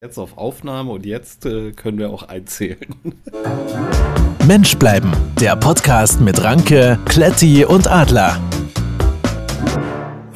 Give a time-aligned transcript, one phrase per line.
[0.00, 2.94] Jetzt auf Aufnahme und jetzt äh, können wir auch einzählen.
[4.46, 8.40] Mensch bleiben, der Podcast mit Ranke, Kletti und Adler.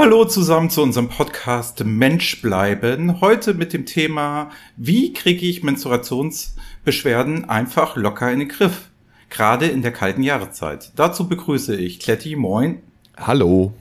[0.00, 3.20] Hallo zusammen zu unserem Podcast Mensch bleiben.
[3.20, 8.90] Heute mit dem Thema, wie kriege ich Menstruationsbeschwerden einfach locker in den Griff?
[9.30, 10.90] Gerade in der kalten Jahreszeit.
[10.96, 12.82] Dazu begrüße ich Kletti, moin.
[13.16, 13.72] Hallo.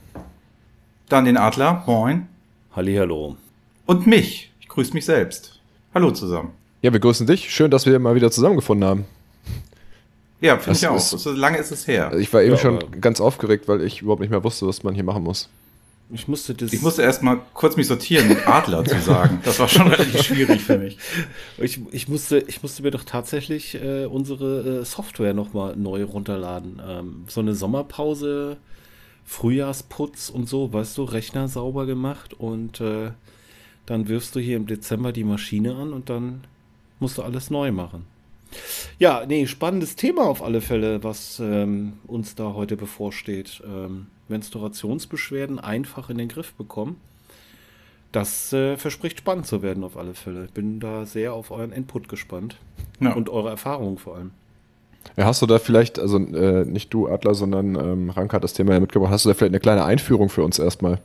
[1.08, 2.28] Dann den Adler, moin.
[2.70, 3.36] Hallihallo.
[3.84, 5.58] Und mich, ich grüße mich selbst.
[5.94, 6.50] Hallo zusammen.
[6.80, 7.50] Ja, wir grüßen dich.
[7.50, 9.04] Schön, dass wir mal wieder zusammengefunden haben.
[10.40, 10.96] Ja, finde ich auch.
[10.96, 12.12] ist- So lange ist es her.
[12.18, 14.94] Ich war eben Ja, schon ganz aufgeregt, weil ich überhaupt nicht mehr wusste, was man
[14.94, 15.48] hier machen muss.
[16.14, 16.72] Ich musste das.
[16.72, 19.40] Ich musste erst mal kurz mich sortieren, mit Adler zu sagen.
[19.44, 20.98] Das war schon relativ schwierig für mich.
[21.58, 26.82] ich, ich musste, ich musste mir doch tatsächlich äh, unsere äh, Software nochmal neu runterladen.
[26.86, 28.58] Ähm, so eine Sommerpause,
[29.24, 33.12] Frühjahrsputz und so, weißt du, Rechner sauber gemacht und äh,
[33.86, 36.42] dann wirfst du hier im Dezember die Maschine an und dann
[37.00, 38.06] musst du alles neu machen.
[38.98, 43.62] Ja, nee, spannendes Thema auf alle Fälle, was ähm, uns da heute bevorsteht.
[43.66, 46.96] Ähm, Menstruationsbeschwerden einfach in den Griff bekommen.
[48.12, 50.48] Das äh, verspricht spannend zu werden auf alle Fälle.
[50.52, 52.58] Bin da sehr auf euren Input gespannt.
[53.00, 53.14] Ja.
[53.14, 54.30] Und eure Erfahrungen vor allem.
[55.16, 58.52] Ja, hast du da vielleicht, also äh, nicht du, Adler, sondern ähm, Rank hat das
[58.52, 61.00] Thema ja mitgebracht, hast du da vielleicht eine kleine Einführung für uns erstmal?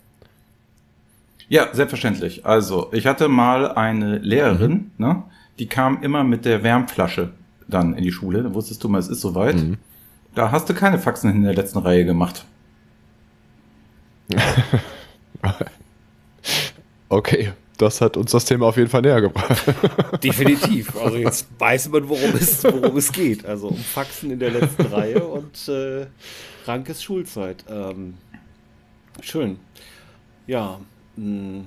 [1.50, 2.45] Ja, selbstverständlich.
[2.45, 5.23] Also, ich hatte mal eine Lehrerin, ne,
[5.59, 7.31] die kam immer mit der Wärmflasche
[7.67, 8.44] dann in die Schule.
[8.44, 9.56] Da wusstest du mal, es ist soweit.
[9.56, 9.78] Mhm.
[10.36, 12.45] Da hast du keine Faxen in der letzten Reihe gemacht.
[17.09, 19.64] Okay, das hat uns das Thema auf jeden Fall näher gebracht.
[20.23, 20.95] Definitiv.
[20.98, 23.45] Also jetzt weiß man, worum es, worum es geht.
[23.45, 26.08] Also um Faxen in der letzten Reihe und äh,
[26.66, 27.64] Rankes Schulzeit.
[27.70, 28.16] Ähm,
[29.22, 29.59] schön.
[30.48, 30.80] Ja.
[31.18, 31.66] Mh.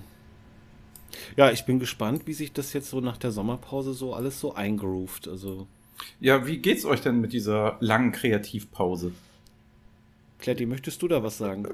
[1.36, 4.54] Ja, ich bin gespannt, wie sich das jetzt so nach der Sommerpause so alles so
[4.54, 5.28] eingroovt.
[5.28, 5.66] Also,
[6.20, 9.12] Ja, wie geht's euch denn mit dieser langen Kreativpause?
[10.38, 11.66] Kletti, möchtest du da was sagen?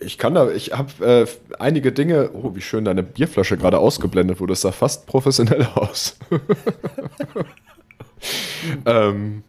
[0.00, 1.26] Ich kann da, ich habe äh,
[1.58, 6.18] einige Dinge, oh, wie schön deine Bierflasche gerade ausgeblendet wurde, das sah fast professionell aus.
[8.84, 9.42] ähm,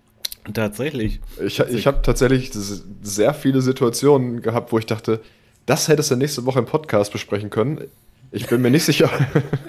[0.54, 1.20] Tatsächlich.
[1.46, 2.52] Ich, ich habe tatsächlich
[3.02, 5.20] sehr viele Situationen gehabt, wo ich dachte,
[5.68, 7.82] das hättest du nächste Woche im Podcast besprechen können.
[8.32, 9.10] Ich bin mir nicht sicher,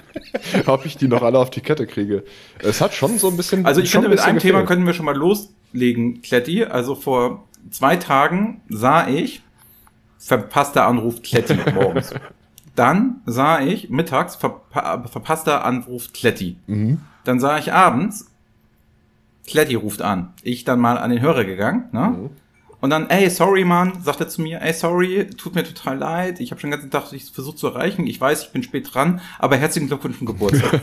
[0.65, 2.23] ob ich die noch alle auf die Kette kriege.
[2.59, 3.65] Es hat schon so ein bisschen.
[3.65, 4.67] Also ich finde, mit einem Thema gefehlt.
[4.67, 6.63] können wir schon mal loslegen, Kletti.
[6.65, 9.41] Also vor zwei Tagen sah ich
[10.17, 12.13] verpasster Anruf Kletti morgens.
[12.75, 16.57] Dann sah ich mittags verpa verpasster Anruf Kletti.
[16.67, 17.01] Mhm.
[17.25, 18.29] Dann sah ich abends,
[19.47, 20.33] Kletti ruft an.
[20.43, 22.15] Ich dann mal an den Hörer gegangen, ne?
[22.17, 22.29] Mhm.
[22.81, 26.39] Und dann, ey, sorry, Mann, sagt er zu mir, ey, sorry, tut mir total leid.
[26.39, 28.07] Ich habe schon den ganzen Tag versucht zu erreichen.
[28.07, 30.79] Ich weiß, ich bin spät dran, aber herzlichen Glückwunsch zum Geburtstag.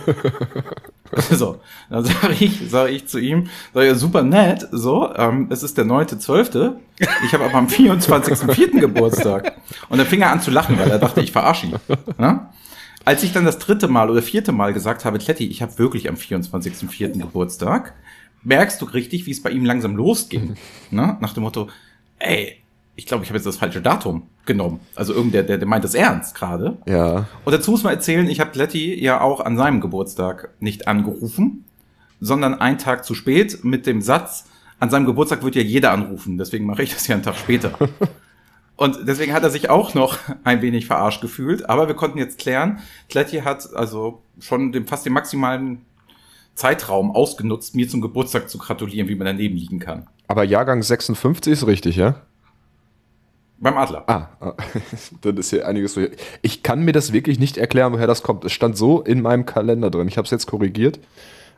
[1.30, 5.62] so, dann sage ich, sag ich zu ihm, sag ich, super nett, so, ähm, es
[5.62, 6.74] ist der 9.12.,
[7.24, 8.80] ich habe aber am 24.04.
[8.80, 9.56] Geburtstag.
[9.88, 11.74] Und dann fing er an zu lachen, weil er dachte, ich verarsche ihn.
[12.18, 12.48] Ne?
[13.04, 16.08] Als ich dann das dritte Mal oder vierte Mal gesagt habe, Kletti, ich habe wirklich
[16.08, 17.20] am 24.04.
[17.20, 17.94] Geburtstag,
[18.42, 20.56] merkst du richtig, wie es bei ihm langsam losging.
[20.90, 21.16] Ne?
[21.20, 21.68] Nach dem Motto,
[22.19, 22.56] ey,
[22.97, 24.81] ich glaube, ich habe jetzt das falsche Datum genommen.
[24.94, 26.78] Also irgendwer, der, der meint das ernst gerade.
[26.87, 27.27] Ja.
[27.44, 31.65] Und dazu muss man erzählen, ich habe Kletti ja auch an seinem Geburtstag nicht angerufen,
[32.21, 34.47] sondern einen Tag zu spät mit dem Satz,
[34.78, 37.72] an seinem Geburtstag wird ja jeder anrufen, deswegen mache ich das ja einen Tag später.
[38.76, 42.38] Und deswegen hat er sich auch noch ein wenig verarscht gefühlt, aber wir konnten jetzt
[42.38, 45.81] klären, Kletti hat also schon den, fast den maximalen
[46.56, 50.09] Zeitraum ausgenutzt, mir zum Geburtstag zu gratulieren, wie man daneben liegen kann.
[50.27, 52.17] Aber Jahrgang 56 ist richtig, ja?
[53.59, 54.05] Beim Adler.
[54.06, 54.55] Ah, ah.
[55.22, 56.03] dann ist hier einiges so.
[56.43, 58.44] Ich kann mir das wirklich nicht erklären, woher das kommt.
[58.44, 60.09] Es stand so in meinem Kalender drin.
[60.09, 60.99] Ich habe es jetzt korrigiert.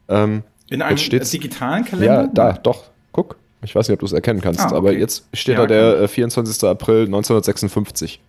[0.09, 2.23] Ähm, In einem digitalen Kalender?
[2.23, 2.85] ja, da, doch.
[3.13, 3.37] Guck.
[3.63, 4.77] Ich weiß nicht, ob du es erkennen kannst, Ah, okay.
[4.77, 6.63] aber jetzt steht Ja, da der äh, 24.
[6.69, 8.21] April 1956.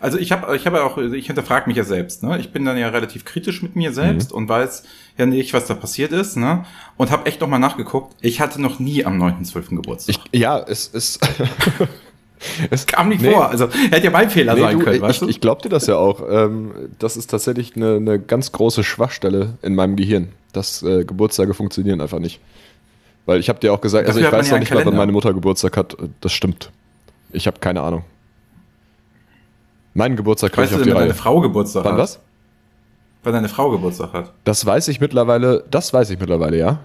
[0.00, 2.22] Also ich habe ich habe auch, ich hinterfrage mich ja selbst.
[2.22, 2.38] Ne?
[2.38, 4.82] Ich bin dann ja relativ kritisch mit mir selbst und weiß
[5.18, 6.36] ja nicht, was da passiert ist.
[6.36, 6.64] Ne?
[6.96, 8.16] Und habe echt noch mal nachgeguckt.
[8.22, 9.76] Ich hatte noch nie am 9.12.
[9.76, 10.16] Geburtstag.
[10.30, 11.20] Ich, ja, es ist.
[12.70, 13.30] es Kam nicht Nee.
[13.32, 13.50] vor.
[13.50, 15.28] Also hätte ja mein Fehler Nee, sein du, können, ich, weißt du?
[15.28, 16.22] ich glaub dir das ja auch.
[16.28, 20.30] Ähm, das ist tatsächlich eine, eine ganz große Schwachstelle in meinem Gehirn.
[20.52, 22.40] dass äh, Geburtstage funktionieren einfach nicht.
[23.26, 24.74] Weil ich habe dir auch gesagt, also Dafür ich hat man weiß ja noch nicht
[24.74, 25.96] mal, wann meine Mutter Geburtstag hat.
[26.22, 26.70] Das stimmt.
[27.32, 28.02] Ich habe keine Ahnung.
[29.94, 31.08] Meinen Geburtstag kriege weißt ich du auf denn, die wenn Reihe.
[31.08, 31.98] deine Frau Geburtstag Wann hat?
[32.00, 32.20] was?
[33.22, 34.32] Wenn deine Frau Geburtstag hat.
[34.44, 36.78] Das weiß ich mittlerweile, das weiß ich mittlerweile, ja.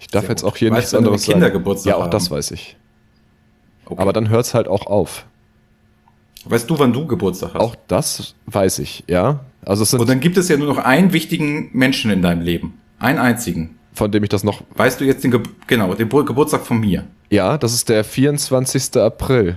[0.00, 0.52] Ich darf Sehr jetzt gut.
[0.52, 1.40] auch hier Weißt nichts anderes sagen.
[1.40, 2.10] Geburtstag Ja, auch haben?
[2.10, 2.76] das weiß ich.
[3.86, 4.00] Okay.
[4.02, 5.24] Aber dann hört es halt auch auf.
[6.44, 7.60] weißt du, wann du Geburtstag hast?
[7.60, 9.40] Auch das weiß ich, ja.
[9.64, 12.42] Also es sind, Und dann gibt es ja nur noch einen wichtigen Menschen in deinem
[12.42, 12.78] Leben.
[12.98, 13.76] Einen einzigen.
[13.94, 14.62] von dem ich das noch.
[14.76, 17.04] Weißt du jetzt den, Ge genau, den Geburtstag von mir?
[17.30, 18.96] Ja, das ist der 24.
[18.96, 19.56] April.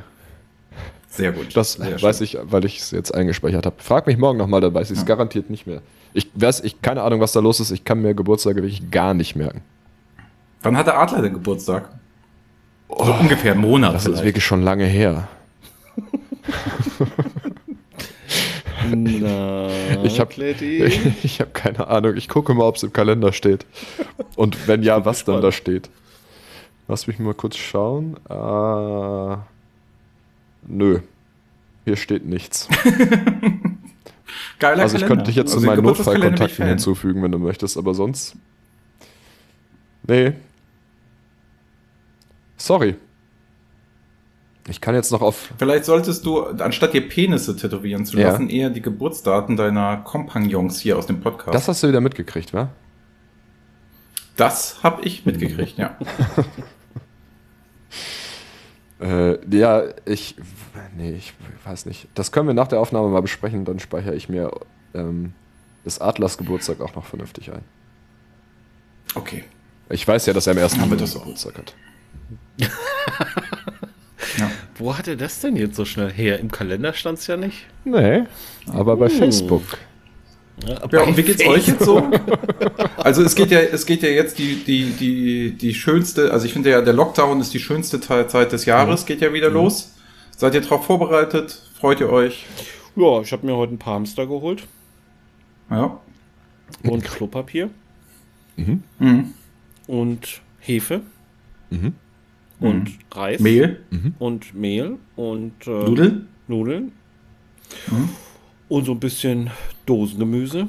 [1.12, 1.56] Sehr gut.
[1.58, 2.26] Das Sehr weiß schön.
[2.26, 3.76] ich, weil ich es jetzt eingespeichert habe.
[3.80, 5.82] Frag mich morgen nochmal, dann weiß ich es garantiert nicht mehr.
[6.14, 7.70] Ich weiß, ich keine Ahnung, was da los ist.
[7.72, 9.62] Ich kann mir Geburtstage wirklich gar nicht merken.
[10.62, 11.90] Wann hat der Adler den Geburtstag?
[12.88, 13.90] so ungefähr einen Monat.
[13.92, 14.24] Oh, Das ist vielleicht.
[14.26, 15.28] wirklich schon lange her.
[18.90, 19.68] Na,
[20.04, 20.84] Ich habe Kletti?
[21.24, 22.16] ich hab keine Ahnung.
[22.18, 23.66] Ich gucke mal, ob es im Kalender steht.
[24.36, 25.90] Und wenn ja, was dann da steht.
[26.88, 28.18] Lass mich mal kurz schauen.
[28.30, 29.36] Äh,
[30.68, 31.00] nö.
[31.86, 32.68] Hier steht nichts.
[34.60, 35.08] Geiler Also ich Kalender.
[35.08, 38.36] könnte dich jetzt Also den meinen ich Notfallkontakten hinzufügen, wenn du möchtest, aber sonst.
[40.08, 40.34] Nee.
[42.58, 42.96] Sorry.
[44.68, 45.50] Ich kann jetzt noch auf.
[45.58, 48.30] Vielleicht solltest du, anstatt dir Penisse tätowieren zu Ja.
[48.30, 51.56] lassen, eher die Geburtsdaten deiner Kompagnons hier aus dem Podcast.
[51.56, 52.70] Das hast du wieder mitgekriegt, wa?
[54.38, 55.98] Das habe ich mitgekriegt, ja.
[59.02, 60.36] Äh, ja, ich.
[60.96, 61.34] Nee, ich
[61.66, 62.08] weiß nicht.
[62.14, 64.52] Das können wir nach der Aufnahme mal besprechen, dann speichere ich mir
[64.94, 65.34] ähm,
[65.86, 67.64] des Adlers Geburtstag auch noch vernünftig ein.
[69.16, 69.44] Okay.
[69.90, 70.74] Ich weiß ja, dass er am 1.
[70.74, 71.22] Haben wir Juni das auch.
[71.22, 71.76] Geburtstag hat.
[74.38, 74.50] Ja.
[74.76, 76.40] Wo hat er das denn jetzt so schnell her?
[76.40, 77.66] Im Kalender stand es ja nicht.
[77.84, 78.24] Nee,
[78.68, 79.10] aber bei Uh.
[79.10, 79.64] Facebook.
[80.92, 82.10] Ja, und wie geht's euch jetzt so?
[82.98, 86.54] Also es geht ja, es geht ja jetzt die, die, die, die schönste, also ich
[86.54, 89.96] finde ja, der Lockdown ist die schönste Te- Zeit des Jahres, geht ja wieder los.
[90.38, 91.64] Seid ihr darauf vorbereitet?
[91.80, 92.46] Freut ihr euch?
[92.96, 94.68] Ja, ich habe mir heute ein paar Hamster geholt
[95.72, 96.00] Ja.
[96.84, 97.70] und Klopapier
[98.56, 98.84] Mhm.
[99.88, 101.02] und Hefe
[101.72, 101.94] Mhm.
[102.60, 103.80] und Reis Mehl?
[104.20, 106.28] und Mehl und äh, Nudeln?
[106.48, 106.92] Nudeln
[107.90, 108.10] Mhm.
[108.72, 109.52] Und so ein bisschen
[109.86, 110.68] Dosengemüse.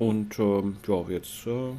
[0.00, 1.72] Und ähm, ja, jetzt äh,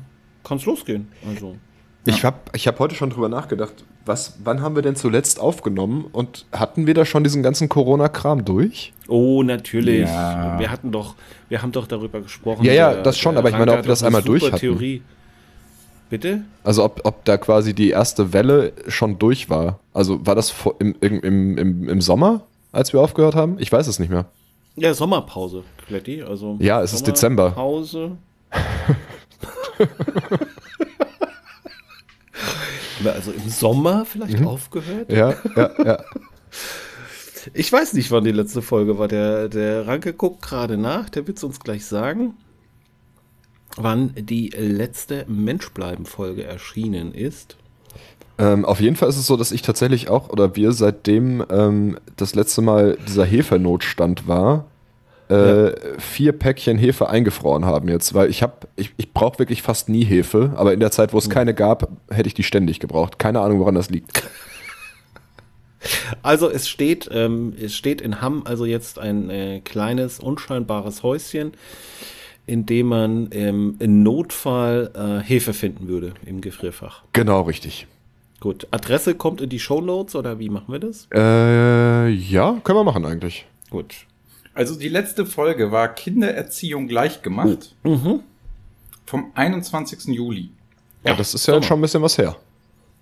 [0.46, 1.10] kann es losgehen.
[1.28, 1.58] Also.
[2.06, 3.74] Ich habe ich hab heute schon drüber nachgedacht,
[4.06, 8.46] was, wann haben wir denn zuletzt aufgenommen und hatten wir da schon diesen ganzen Corona-Kram
[8.46, 8.94] durch?
[9.10, 10.08] Oh, natürlich.
[10.08, 10.58] Ja.
[10.58, 11.16] Wir hatten doch,
[11.50, 12.64] wir haben doch darüber gesprochen.
[12.64, 14.58] Ja, ja, das schon, aber ich meine, ob wir das einmal durch hatten.
[14.58, 15.02] Theorie.
[16.10, 16.44] Bitte?
[16.64, 19.80] Also ob, ob da quasi die erste Welle schon durch war.
[19.94, 23.58] Also war das im, im, im, im Sommer, als wir aufgehört haben?
[23.60, 24.26] Ich weiß es nicht mehr.
[24.76, 26.24] Ja, Sommerpause, Kletti.
[26.24, 27.52] Also Ja, es ist Dezember.
[27.52, 28.18] Pause.
[33.04, 34.48] Also im Sommer vielleicht Mhm.
[34.48, 35.12] aufgehört?
[35.12, 36.04] Ja, ja, ja.
[37.56, 39.08] Ich weiß nicht, wann die letzte Folge war.
[39.08, 41.10] Der, der Ranke guckt gerade nach.
[41.10, 42.36] Der wird es uns gleich sagen,
[43.78, 47.58] wann die letzte Menschbleiben-Folge erschienen ist.
[48.42, 51.98] Ähm, auf jeden Fall ist es so, dass ich tatsächlich auch, oder wir seitdem ähm,
[52.16, 54.66] das letzte Mal dieser Hefenotstand war,
[55.30, 59.88] äh, vier Päckchen Hefe eingefroren haben jetzt, weil ich habe, ich, ich brauche wirklich fast
[59.88, 63.18] nie Hefe, aber in der Zeit, wo es keine gab, hätte ich die ständig gebraucht.
[63.18, 64.24] Keine Ahnung, woran das liegt.
[66.22, 71.54] Also es steht, ähm, es steht in Hamm also jetzt ein äh, kleines, unscheinbares Häuschen,
[72.46, 77.02] in dem man ähm, im Notfall äh, Hefe finden würde im Gefrierfach.
[77.14, 77.88] Genau, richtig.
[78.42, 81.08] Gut, Adresse kommt in die Shownotes oder wie machen wir das?
[81.14, 83.46] Äh, ja, können wir machen eigentlich.
[83.70, 84.08] Gut.
[84.56, 87.76] Also die letzte Folge war Kindererziehung gleich gemacht.
[87.84, 90.06] Vom 21.
[90.16, 90.50] Juli.
[91.04, 92.36] Ja, das ist ja schon ein bisschen was her.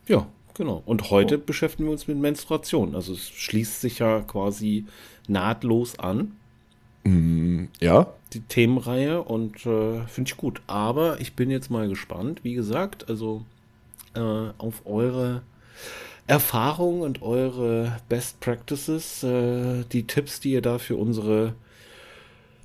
[0.07, 0.83] Ja, genau.
[0.85, 2.93] Und heute beschäftigen wir uns mit Menstruation.
[2.93, 4.85] Also es schließt sich ja quasi
[5.29, 6.33] nahtlos an,
[7.79, 10.61] Ja, die Themenreihe, und äh, finde ich gut.
[10.67, 13.45] Aber ich bin jetzt mal gespannt, wie gesagt, also
[14.15, 14.19] äh,
[14.57, 15.41] auf eure
[16.27, 21.53] Erfahrungen und eure Best Practices, äh, die Tipps, die ihr da für unsere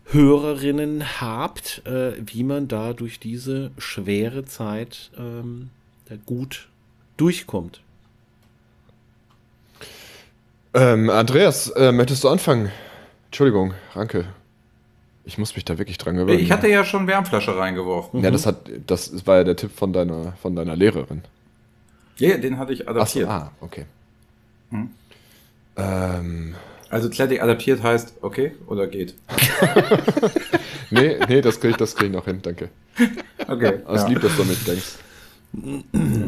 [0.07, 5.71] Hörerinnen habt, äh, wie man da durch diese schwere Zeit ähm,
[6.27, 6.69] gut
[7.17, 7.81] durchkommt.
[10.75, 12.71] Ähm, Andreas, äh, möchtest du anfangen?
[13.27, 14.27] Entschuldigung, Ranke.
[15.27, 16.39] Ich muss mich da wirklich dran gewöhnen.
[16.39, 18.23] Ich hatte ja schon Wärmflasche reingeworfen.
[18.23, 21.23] ja, das hat, das war ja der Tipp von deiner, von deiner Lehrerin.
[22.19, 23.29] Ja, ja, den hatte ich Ach so, adaptiert.
[23.29, 23.87] ah, okay.
[24.71, 24.91] Hm.
[25.77, 26.55] Ähm,
[26.91, 29.15] Also Kletti adaptiert heißt, okay oder geht.
[30.91, 32.69] nee, nee, das krieg ich, das krieg ich noch hin, danke.
[33.49, 33.81] Okay.
[33.89, 34.99] Es ja, lieb, dass du mich denkst.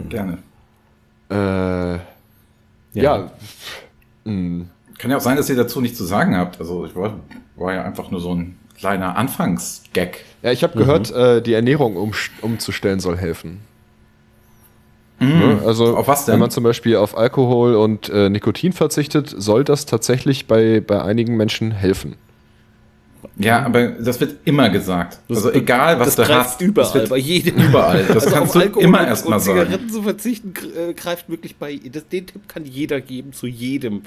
[0.09, 0.39] gerne.
[1.31, 1.99] Äh,
[3.01, 3.29] ja.
[3.29, 3.83] pff,
[4.25, 4.65] mh.
[4.99, 6.59] Kann ja auch sein, dass ihr dazu nichts zu sagen habt.
[6.59, 7.21] Also ich war,
[7.57, 10.19] war ja einfach nur so ein kleiner Anfangsgag.
[10.43, 13.61] Ja, ich habe gehört, äh, die Ernährung um, umzustellen soll helfen.
[15.19, 15.27] Ne?
[15.27, 15.67] Mhm.
[15.67, 16.35] Also, Auf was denn?
[16.35, 21.03] wenn man zum Beispiel auf Alkohol und äh, Nikotin verzichtet, soll das tatsächlich bei, bei
[21.03, 22.17] einigen Menschen helfen.
[23.39, 25.19] Ja, aber das wird immer gesagt.
[25.29, 26.61] Das- also egal, was das du hast.
[26.63, 27.57] überall, das wird bei jedem.
[27.57, 28.05] Überall.
[28.05, 29.61] Das Also kannst du Alkohol immer erstmal sagen.
[29.61, 30.55] Zigaretten zu verzichten
[30.89, 31.79] äh, greift wirklich bei.
[31.93, 34.03] Das, den Tipp kann jeder geben zu jedem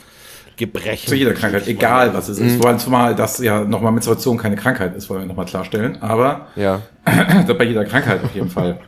[0.57, 1.07] Gebrechen.
[1.09, 2.57] Zu jeder Krankheit, egal was es ist.
[2.57, 6.01] Vor allem zumal das ja nochmal Menstruation keine Krankheit ist, wollen wir nochmal klarstellen.
[6.01, 6.81] Aber Ja.
[7.05, 8.79] bei jeder Krankheit auf jeden Fall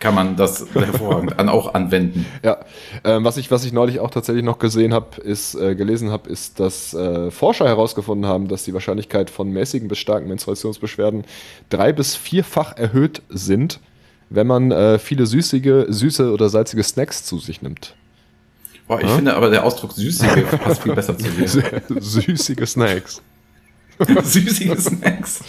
[0.00, 2.24] kann man das hervorragend an, auch anwenden.
[2.42, 2.58] Ja,
[3.04, 6.28] ähm, was, ich, was ich neulich auch tatsächlich noch gesehen habe, ist, äh, gelesen habe,
[6.30, 11.24] ist, dass äh, Forscher herausgefunden haben, dass die Wahrscheinlichkeit von mäßigen bis starken Menstruationsbeschwerden
[11.68, 13.80] drei- bis vierfach erhöht sind,
[14.30, 17.94] wenn man äh, viele süßige, süße oder salzige Snacks zu sich nimmt.
[18.86, 21.46] Boah, ich finde aber der Ausdruck süßige passt viel besser zu dir.
[22.00, 23.20] Süßige Snacks.
[24.22, 25.40] Süßige Snacks.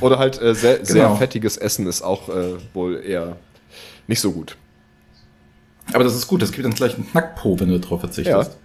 [0.00, 1.16] Oder halt äh, sehr, sehr Genau.
[1.16, 3.36] fettiges Essen ist auch äh, wohl eher
[4.06, 4.56] nicht so gut.
[5.92, 8.56] Aber das ist gut, das gibt dann gleich einen Knackpo, wenn du darauf verzichtest.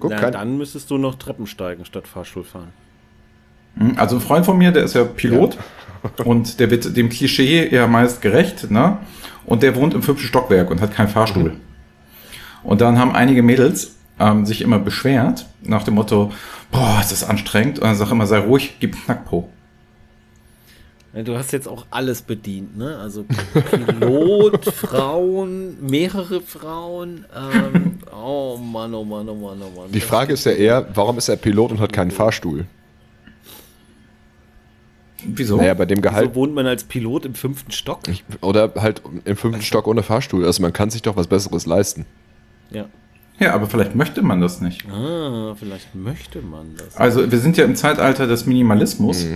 [0.00, 2.72] Guck, Na, kein, dann müsstest du noch Treppen steigen statt Fahrstuhl fahren.
[3.76, 5.56] Mhm, Also ein Freund von mir, der ist ja Pilot
[6.24, 8.98] und der wird dem Klischee eher meist gerecht, ne?
[9.46, 11.56] Und der wohnt im fünften Stockwerk und hat keinen Fahrstuhl.
[12.62, 16.32] Und dann haben einige Mädels ähm, sich immer beschwert nach dem Motto,
[16.70, 17.78] boah, ist das anstrengend.
[17.78, 19.48] Und dann sag immer, sei ruhig, gib Knackpo.
[21.22, 22.98] Du hast jetzt auch alles bedient, ne?
[22.98, 27.24] Also Pilot, Frauen, mehrere Frauen.
[27.32, 29.92] Ähm, oh Mann, oh Mann, oh Mann, oh Mann.
[29.92, 32.66] die Frage ist ja eher, warum ist er Pilot und hat keinen Fahrstuhl?
[35.24, 35.56] Wieso?
[35.56, 36.30] Naja, bei dem Gehalt.
[36.30, 38.00] So wohnt man als Pilot im fünften Stock?
[38.08, 40.44] Ich, oder halt im fünften Stock ohne Fahrstuhl.
[40.44, 42.06] Also man kann sich doch was Besseres leisten.
[42.70, 42.86] Ja.
[43.40, 44.86] Ja, aber vielleicht möchte man das nicht.
[44.88, 46.96] Ah, vielleicht möchte man das.
[46.96, 49.26] Also wir sind ja im Zeitalter des Minimalismus.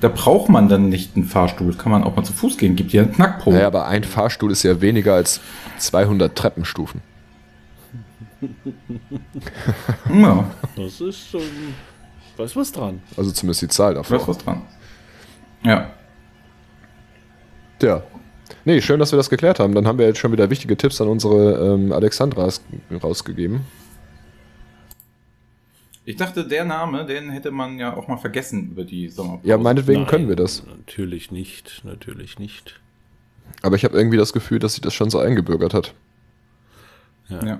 [0.00, 1.72] Da braucht man dann nicht einen Fahrstuhl.
[1.74, 2.74] Kann man auch mal zu Fuß gehen.
[2.74, 3.52] Gibt ja einen Knackpo.
[3.52, 5.40] Naja, aber ein Fahrstuhl ist ja weniger als
[5.78, 7.00] 200 Treppenstufen.
[10.12, 10.44] Ja,
[10.76, 11.40] Das ist schon.
[12.36, 13.00] Da ist was dran.
[13.16, 14.62] Also zumindest die Zahl da ist was dran.
[15.62, 15.90] Ja.
[17.80, 18.02] Ja.
[18.64, 19.74] Nee, schön, dass wir das geklärt haben.
[19.74, 22.62] Dann haben wir jetzt schon wieder wichtige Tipps an unsere ähm, Alexandras
[23.02, 23.60] rausgegeben.
[26.04, 29.48] Ich dachte, der Name, den hätte man ja auch mal vergessen über die Sommerpause.
[29.48, 30.62] Ja, meinetwegen Nein, können wir das.
[30.64, 32.80] Natürlich nicht, natürlich nicht.
[33.62, 35.94] Aber ich habe irgendwie das Gefühl, dass sich das schon so eingebürgert hat.
[37.28, 37.58] Ja.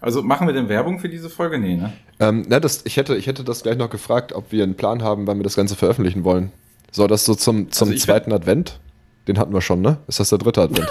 [0.00, 1.58] Also machen wir denn Werbung für diese Folge?
[1.58, 1.92] Nee, ne?
[2.20, 5.02] Ähm, na, das, ich, hätte, ich hätte das gleich noch gefragt, ob wir einen Plan
[5.02, 6.52] haben, wann wir das Ganze veröffentlichen wollen.
[6.90, 8.80] Soll das so zum, zum Also zweiten Advent?
[9.26, 9.98] Den hatten wir schon, ne?
[10.06, 10.88] Ist das der dritte Advent?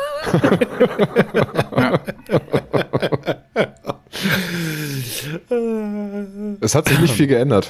[6.62, 7.70] es hat sich nicht viel geändert.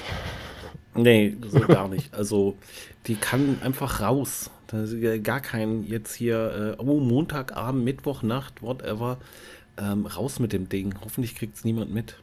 [0.94, 2.14] Nee, so gar nicht.
[2.14, 2.58] Also,
[3.06, 4.50] die kann einfach raus.
[4.68, 9.20] Da ist ja gar kein jetzt hier, äh, oh, Montagabend, Mittwochnacht, whatever.
[9.78, 10.96] Ähm, raus mit dem Ding.
[11.04, 12.16] Hoffentlich kriegt es niemand mit.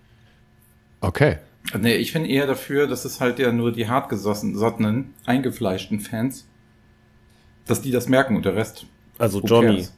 [1.01, 1.39] Okay.
[1.79, 6.47] Nee, ich bin eher dafür, dass es halt ja nur die hartgesottenen, eingefleischten Fans,
[7.67, 8.87] dass die das merken und der Rest.
[9.19, 9.69] Also Johnny.
[9.69, 9.95] cares?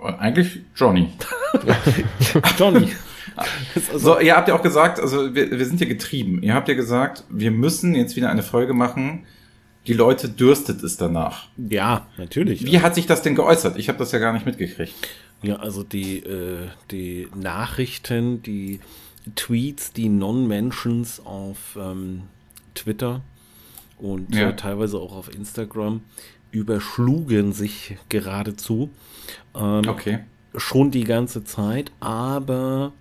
[0.00, 1.12] Äh, Eigentlich Johnny.
[2.58, 2.92] Johnny.
[3.92, 6.40] So, ihr habt ja auch gesagt, also wir, wir sind ja getrieben.
[6.44, 9.26] Ihr habt ja gesagt, wir müssen jetzt wieder eine Folge machen.
[9.88, 11.48] Die Leute dürstet es danach.
[11.56, 12.64] ja, natürlich.
[12.64, 13.76] Wie hat sich das denn geäußert?
[13.76, 14.94] Ich habe das ja gar nicht mitgekriegt.
[15.42, 18.78] Ja, also die, äh, die Nachrichten, die
[19.34, 22.22] Tweets, die Non-Mentions auf ähm,
[22.74, 23.22] Twitter
[23.98, 24.50] und Ja.
[24.50, 26.02] äh, teilweise auch auf Instagram
[26.50, 28.90] überschlugen sich geradezu.
[29.54, 30.20] Ähm, Okay.
[30.56, 32.92] Schon die ganze Zeit, aber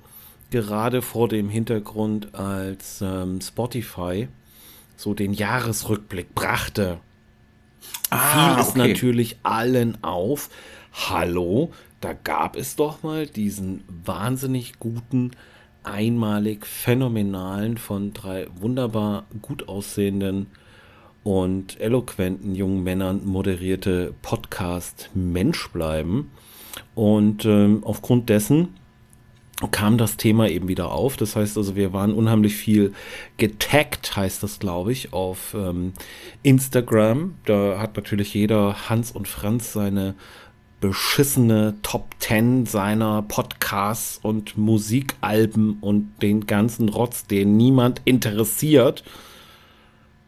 [0.50, 4.28] gerade vor dem Hintergrund, als ähm, Spotify
[4.96, 7.00] so den Jahresrückblick brachte,
[8.10, 10.50] fiel es natürlich allen auf.
[10.94, 15.32] Hallo, da gab es doch mal diesen wahnsinnig guten,
[15.84, 20.48] einmalig phänomenalen, von drei wunderbar gut aussehenden
[21.24, 26.32] und eloquenten jungen Männern moderierte Podcast Mensch bleiben.
[26.96, 28.70] Und ähm, aufgrund dessen
[29.72, 31.16] kam das Thema eben wieder auf.
[31.16, 32.94] Das heißt also, wir waren unheimlich viel
[33.38, 35.94] getaggt, heißt das, glaube ich, auf ähm,
[36.42, 37.36] Instagram.
[37.46, 40.16] Da hat natürlich jeder Hans und Franz seine
[40.84, 49.06] beschissene Top 10 seiner Podcasts und Musikalben und den ganzen Rotz, den niemand interessiert,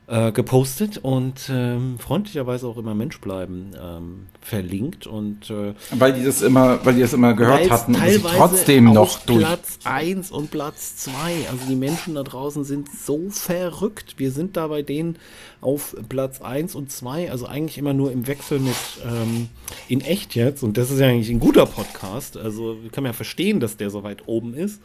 [0.07, 6.23] äh, gepostet und ähm, freundlicherweise auch immer Mensch bleiben ähm, verlinkt und äh, Weil die
[6.23, 9.43] das immer, weil die das immer gehört hatten und teilweise trotzdem noch durch.
[9.43, 11.11] Platz 1 und Platz 2.
[11.49, 14.15] Also die Menschen da draußen sind so verrückt.
[14.17, 15.17] Wir sind da bei denen
[15.61, 19.49] auf Platz 1 und 2, also eigentlich immer nur im Wechsel mit ähm,
[19.87, 20.61] in echt jetzt.
[20.61, 22.37] Und das ist ja eigentlich ein guter Podcast.
[22.37, 24.81] Also kann man ja verstehen, dass der so weit oben ist.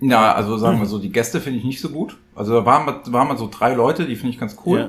[0.00, 2.16] Ja, also sagen wir so, die Gäste finde ich nicht so gut.
[2.34, 4.78] Also da waren, wir- waren mal so drei Leute, die finde ich ganz cool.
[4.80, 4.88] Ja.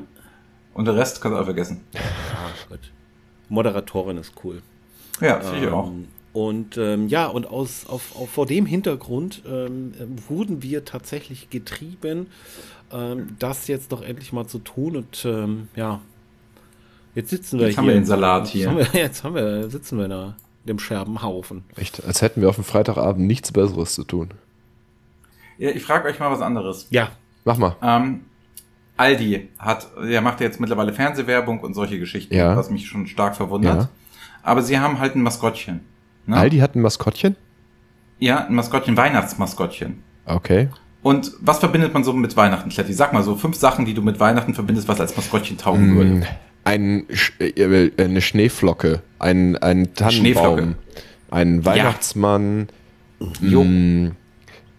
[0.74, 1.82] Und der Rest kannst du auch vergessen.
[1.96, 2.80] Ah, gut.
[3.50, 4.62] Moderatorin ist cool.
[5.22, 5.88] Ja, finde ich auch.
[5.88, 10.84] Ähm, Und ähm, ja, und aus, auf, auf, vor dem Hintergrund ähm, ähm, wurden wir
[10.86, 12.28] tatsächlich getrieben,
[12.92, 14.98] ähm, das jetzt doch endlich mal zu tun.
[14.98, 16.02] Und ähm, ja,
[17.16, 17.82] jetzt sitzen wir Jetzt hier.
[17.82, 18.70] haben wir den Salat Jetzt hier.
[18.70, 20.36] haben wir, jetzt haben wir, sitzen wir da,
[20.66, 21.64] dem Scherbenhaufen.
[21.78, 24.30] Echt, als hätten wir auf dem Freitagabend nichts Besseres zu tun.
[25.58, 26.88] Ja, ich frage euch mal was anderes.
[26.90, 27.10] Ja,
[27.46, 27.76] Mach mal.
[27.82, 28.22] Ähm,
[28.98, 32.58] Aldi hat, der macht ja jetzt mittlerweile Fernsehwerbung und solche Geschichten, Ja.
[32.58, 33.84] was mich schon stark verwundert.
[33.84, 33.90] Ja.
[34.44, 35.82] Aber sie haben halt ein Maskottchen.
[36.26, 36.36] Ne?
[36.36, 37.36] Aldi hat ein Maskottchen?
[38.20, 40.04] Ja, ein Maskottchen, Weihnachtsmaskottchen.
[40.26, 40.68] Okay.
[41.04, 42.92] Und was verbindet man so mit Weihnachten, Kletti?
[42.92, 45.96] Sag mal so fünf Sachen, die du mit Weihnachten verbindest, was als Maskottchen taugen Mm,
[45.98, 46.28] würde.
[46.66, 50.76] Ein, Sch- äh, eine Schneeflocke, ein, ein Tannenbaum,
[51.32, 52.68] ein Weihnachtsmann,
[53.42, 53.64] Jo.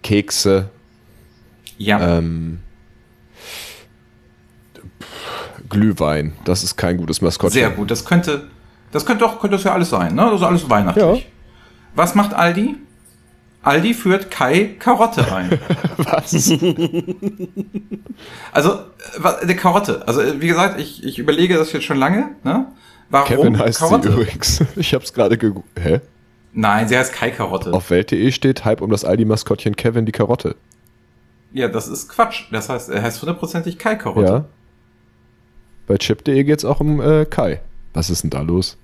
[0.03, 0.69] Kekse,
[1.77, 2.17] Ja.
[2.17, 2.59] ähm,
[5.69, 6.33] Glühwein.
[6.45, 7.59] Das ist kein gutes Maskottchen.
[7.61, 7.91] Sehr gut.
[7.91, 8.47] Das könnte,
[8.91, 10.23] das könnte doch, könnte das ja alles sein, ne?
[10.29, 11.19] Also alles weihnachtlich.
[11.21, 11.25] Ja.
[11.95, 12.75] Was macht Aldi?
[13.61, 15.59] Aldi führt Kai Karotte ein.
[15.97, 16.51] Was?
[18.51, 18.73] Also,
[19.23, 20.05] äh, eine Karotte.
[20.07, 22.65] Also, äh, wie gesagt, ich, ich überlege das jetzt schon lange, ne?
[23.09, 24.09] Warum Kevin heißt Karotte?
[24.09, 24.61] sie übrigens.
[24.75, 25.65] Ich hab's gerade gegoogelt.
[25.81, 26.01] Hä?
[26.59, 27.71] Nein, sie heißt Kai Karotte.
[27.73, 30.57] Auf Welt.de steht Hype um das Aldi-Maskottchen Kevin die Karotte.
[31.53, 32.47] Ja, das ist Quatsch.
[32.51, 34.27] Das heißt, er heißt hundertprozentig Kai Karotte.
[34.27, 34.45] Ja.
[35.87, 37.61] Bei Chip.de geht's auch um äh, Kai.
[37.93, 38.75] Was ist denn da los?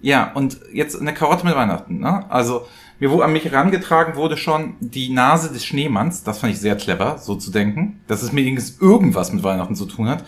[0.00, 2.24] Ja, und jetzt eine Karotte mit Weihnachten, ne?
[2.30, 2.66] Also,
[2.98, 6.24] mir wo an mich herangetragen wurde schon die Nase des Schneemanns.
[6.24, 9.84] Das fand ich sehr clever, so zu denken, dass es wenigstens irgendwas mit Weihnachten zu
[9.84, 10.24] tun hat.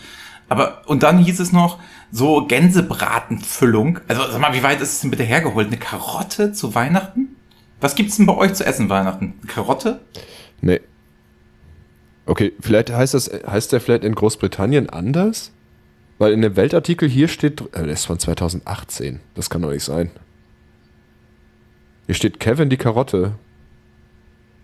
[0.53, 1.79] Aber, und dann hieß es noch,
[2.11, 3.99] so Gänsebratenfüllung.
[4.07, 5.65] Also, sag mal, wie weit ist es denn bitte hergeholt?
[5.65, 7.35] Eine Karotte zu Weihnachten?
[7.81, 9.33] Was gibt's denn bei euch zu essen Weihnachten?
[9.41, 10.01] Eine Karotte?
[10.61, 10.79] Nee.
[12.27, 15.51] Okay, vielleicht heißt das, heißt der vielleicht in Großbritannien anders?
[16.19, 19.19] Weil in dem Weltartikel hier steht, äh, der ist von 2018.
[19.33, 20.11] Das kann doch nicht sein.
[22.05, 23.33] Hier steht Kevin die Karotte.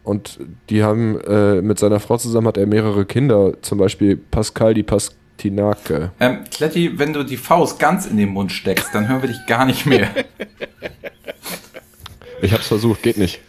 [0.04, 3.54] Und die haben, äh, mit seiner Frau zusammen hat er mehrere Kinder.
[3.64, 4.84] Zum Beispiel Pascal die
[5.40, 6.12] Pastinake.
[6.20, 9.46] Ähm, Kletti, wenn du die Faust ganz in den Mund steckst, dann hören wir dich
[9.48, 10.10] gar nicht mehr.
[12.42, 13.42] Ich hab's versucht, geht nicht.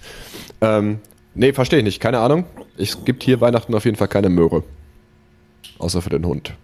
[0.61, 0.98] Ähm,
[1.37, 2.00] nee, verstehe ich nicht.
[2.00, 2.44] Keine Ahnung.
[2.76, 4.64] Es gibt hier Weihnachten auf jeden Fall keine Möhre.
[5.79, 6.55] Außer für den Hund.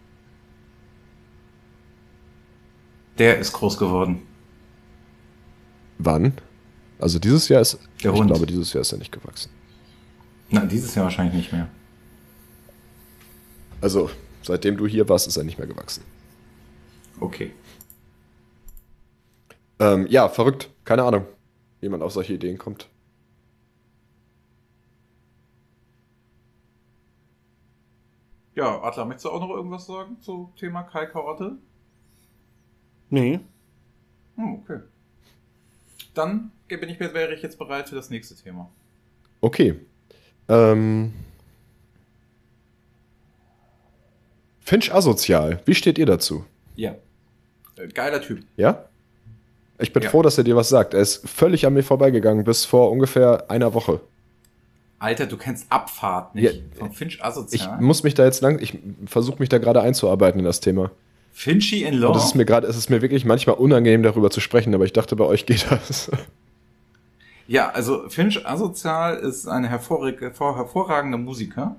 [3.18, 4.22] Der ist groß geworden.
[5.98, 6.32] Wann?
[6.98, 7.78] Also dieses Jahr ist.
[8.02, 8.26] Der ich Hund.
[8.28, 9.52] glaube, dieses Jahr ist er nicht gewachsen.
[10.50, 11.68] Na, dieses Jahr wahrscheinlich nicht mehr.
[13.80, 14.10] Also,
[14.46, 16.04] seitdem du hier warst, ist er nicht mehr gewachsen.
[17.20, 17.52] Okay.
[19.78, 20.70] Ähm, ja, verrückt.
[20.84, 21.26] Keine Ahnung,
[21.80, 22.88] wie man auf solche Ideen kommt.
[28.54, 31.58] Ja, Adler, möchtest du auch noch irgendwas sagen zum Thema Kai Karotte?
[33.10, 33.40] nee.
[34.36, 34.80] Hm, okay.
[36.14, 38.70] Dann bin ich, wäre ich jetzt bereit für das nächste Thema.
[39.40, 39.80] Okay.
[40.48, 41.12] Ähm.
[44.66, 45.60] Finch asozial.
[45.64, 46.44] Wie steht ihr dazu?
[46.74, 46.96] Ja.
[47.76, 48.40] Äh, Geiler Typ.
[48.56, 48.84] Ja?
[49.78, 50.10] Ich bin Ja.
[50.10, 50.92] froh, dass er dir was sagt.
[50.92, 54.00] Er ist völlig an mir vorbeigegangen bis vor ungefähr einer Woche.
[54.98, 56.52] Alter, du kennst Abfahrt nicht.
[56.52, 57.80] Ja, Von Finch Ich asozial.
[57.80, 58.76] muss mich da jetzt lang, ich
[59.06, 60.90] versuche mich da gerade einzuarbeiten in das Thema.
[61.32, 62.08] Finchy in Law.
[62.08, 64.84] Und es ist mir gerade, es ist mir wirklich manchmal unangenehm darüber zu sprechen, aber
[64.84, 66.10] ich dachte, bei euch geht das.
[67.46, 71.76] ja, also Finch asozial ist ein hervorrag hervor hervorragender Musiker.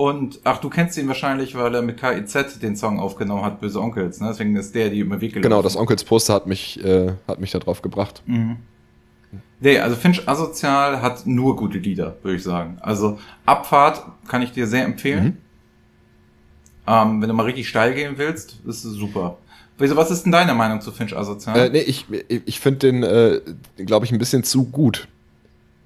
[0.00, 3.78] Und, ach, du kennst ihn wahrscheinlich, weil er mit KIZ den Song aufgenommen hat, Böse
[3.78, 4.28] Onkels, ne?
[4.28, 5.42] Deswegen ist der, die Weg gelaufen.
[5.42, 8.22] genau, das Onkels Poster hat mich, äh, hat mich da drauf gebracht.
[8.24, 8.56] Mhm.
[9.60, 12.78] Nee, also Finch Asozial hat nur gute Lieder, würde ich sagen.
[12.80, 15.24] Also Abfahrt kann ich dir sehr empfehlen.
[15.24, 15.36] Mhm.
[16.86, 19.36] Ähm, wenn du mal richtig steil gehen willst, ist es super.
[19.76, 21.58] Wieso, was ist denn deine Meinung zu Finch Asozial?
[21.58, 22.06] Äh, nee, ich,
[22.46, 23.42] ich finde den, äh,
[23.84, 25.08] glaube ich, ein bisschen zu gut.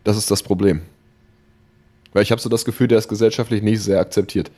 [0.05, 0.83] Das ist das Problem.
[2.15, 4.51] Weil ich habe so das Gefühl, der ist gesellschaftlich nicht sehr akzeptiert.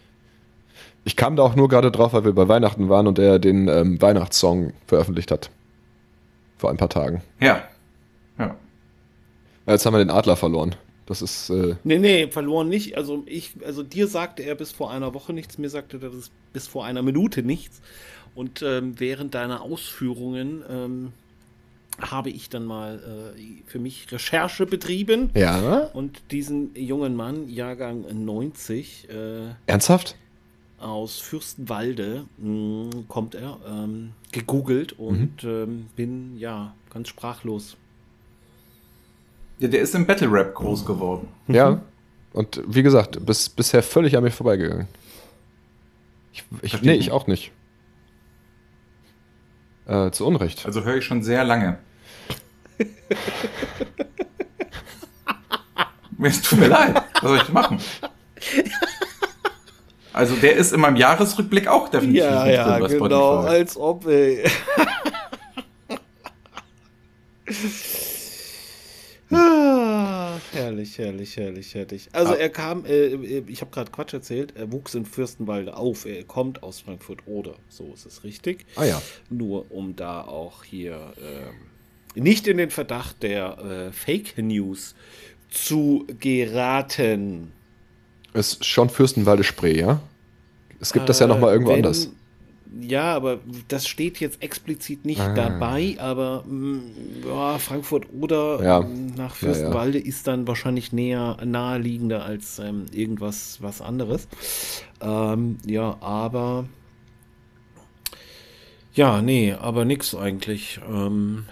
[1.05, 3.66] Ich kam da auch nur gerade drauf, weil wir bei Weihnachten waren und er den
[3.69, 5.51] ähm, Weihnachtssong veröffentlicht hat.
[6.59, 7.23] Vor ein paar Tagen.
[7.40, 7.62] Ja.
[8.38, 8.55] Ja.
[9.66, 10.77] Jetzt haben wir den Adler verloren.
[11.07, 12.97] Das ist, äh, Nee, nee, verloren nicht.
[12.97, 16.11] Also ich, also dir sagte er bis vor einer Woche nichts, mir sagte er
[16.53, 17.81] bis vor einer Minute nichts.
[18.35, 21.12] Und ähm, während deiner Ausführungen ähm,
[22.01, 25.87] habe ich dann mal äh, für mich Recherche betrieben ja.
[25.93, 30.17] und diesen jungen Mann, Jahrgang 90, äh, Ernsthaft?
[30.79, 37.77] aus Fürstenwalde, mh, kommt er, ähm, gegoogelt und ähm, bin ja ganz sprachlos.
[39.59, 39.69] ja.
[39.69, 41.29] Der ist im Battle Rap groß geworden.
[41.49, 41.81] Ja.
[42.33, 44.89] Und wie gesagt, bis, bisher völlig an mir vorbeigegangen.
[46.35, 47.51] Ich, ich, nee, ich auch nicht.
[49.87, 50.66] Äh, zu Unrecht.
[50.66, 51.79] Also höre ich schon sehr lange.
[56.22, 57.03] es tut mir leid.
[57.14, 57.81] Was soll ich machen?
[60.12, 63.57] Also der ist in meinem Jahresrückblick auch definitiv Ja, nicht ja, drin bei genau, Spotify.
[63.59, 64.44] als ob, ey.
[70.57, 72.09] Herrlich, herrlich, herrlich, herrlich.
[72.12, 72.37] Also Ah.
[72.37, 76.07] er kam, äh, äh, ich habe gerade Quatsch erzählt, er wuchs in Fürstenwalde auf.
[76.07, 78.64] Er kommt aus Frankfurt-Oder, so ist es richtig.
[78.77, 79.03] Ah ja.
[79.31, 84.95] Nur um da auch hier ähm, nicht in den Verdacht der äh, Fake News
[85.51, 87.53] zu geraten.
[88.35, 90.01] Ist schon Fürstenwalde Spree, ja?
[90.81, 92.11] Es gibt das ja noch mal irgendwo Äh, wenn- anders.
[92.81, 95.33] Ja, aber das steht jetzt explizit nicht Ah.
[95.35, 96.81] dabei, aber mh,
[97.26, 98.81] ja, Frankfurt oder Ja.
[98.81, 99.81] mh, nach Ja, ja.
[99.81, 104.29] Fürstenwalde ist dann wahrscheinlich näher naheliegender als ähm, irgendwas was anderes.
[105.00, 106.66] Ähm, ja, aber
[108.94, 110.81] ja, nee, aber nix eigentlich.
[110.88, 111.46] Ähm,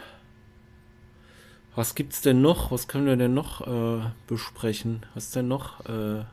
[1.75, 2.71] was gibt's denn noch?
[2.71, 5.05] Was können wir denn noch äh, besprechen?
[5.15, 6.25] Was denn noch Äh,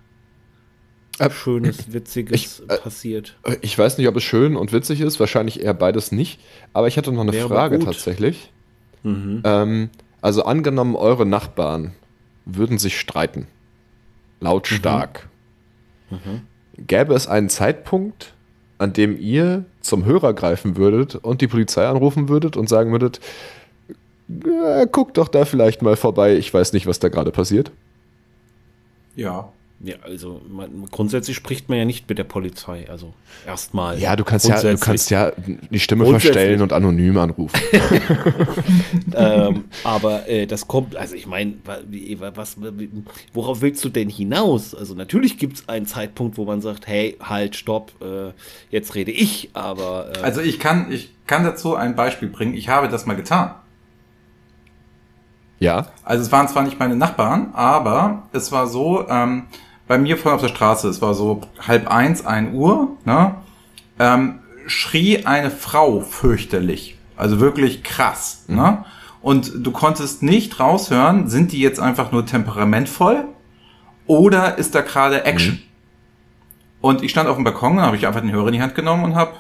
[1.29, 3.35] Schönes, Witziges ich, äh, passiert?
[3.43, 6.39] Äh, Ich weiß nicht, ob es schön und witzig ist, wahrscheinlich eher beides nicht.
[6.73, 8.51] Aber ich hatte noch eine Wäre Frage tatsächlich.
[9.03, 9.41] Mhm.
[9.43, 9.89] Ähm,
[10.21, 11.93] also angenommen, eure Nachbarn
[12.45, 13.47] würden sich streiten.
[14.39, 15.27] Lautstark.
[16.09, 16.41] Mhm.
[16.87, 18.33] Gäbe es einen Zeitpunkt,
[18.77, 23.19] an dem ihr zum Hörer greifen würdet und die Polizei anrufen würdet und sagen würdet,
[24.29, 27.71] äh, guckt doch da vielleicht mal vorbei, ich weiß nicht, was da gerade passiert.
[29.15, 29.51] Ja.
[29.83, 33.13] Ja, also man, grundsätzlich spricht man ja nicht mit der Polizei, also
[33.47, 33.97] erstmal.
[33.97, 35.31] Ja, du kannst ja, du kannst ja
[35.71, 37.59] die Stimme verstellen und anonym anrufen.
[39.15, 41.55] ähm, aber äh, das kommt, also ich meine,
[42.35, 42.57] was,
[43.33, 44.75] worauf willst du denn hinaus?
[44.75, 48.33] Also natürlich gibt es einen Zeitpunkt, wo man sagt, hey, halt, stopp, äh,
[48.69, 52.53] jetzt rede ich, aber äh, Also ich kann, ich kann dazu ein Beispiel bringen.
[52.53, 53.55] Ich habe das mal getan.
[55.57, 59.47] ja, Also es waren zwar nicht meine Nachbarn, aber es war so, ähm,
[59.91, 63.35] bei mir vorne auf der Straße, es war so halb eins, ein Uhr, ne,
[63.99, 66.97] ähm, schrie eine Frau fürchterlich.
[67.17, 68.85] Also wirklich krass, ne?
[69.21, 73.25] Und du konntest nicht raushören, sind die jetzt einfach nur temperamentvoll
[74.07, 75.59] oder ist da gerade Action?
[76.79, 78.75] Und ich stand auf dem Balkon, dann habe ich einfach den Hörer in die Hand
[78.75, 79.33] genommen und habe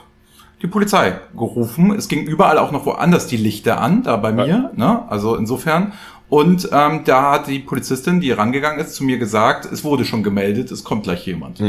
[0.61, 1.95] die Polizei gerufen.
[1.95, 5.03] Es ging überall auch noch woanders die Lichter an, da bei mir, ne?
[5.07, 5.93] Also insofern.
[6.31, 10.23] Und ähm, da hat die Polizistin, die rangegangen ist, zu mir gesagt, es wurde schon
[10.23, 11.59] gemeldet, es kommt gleich jemand.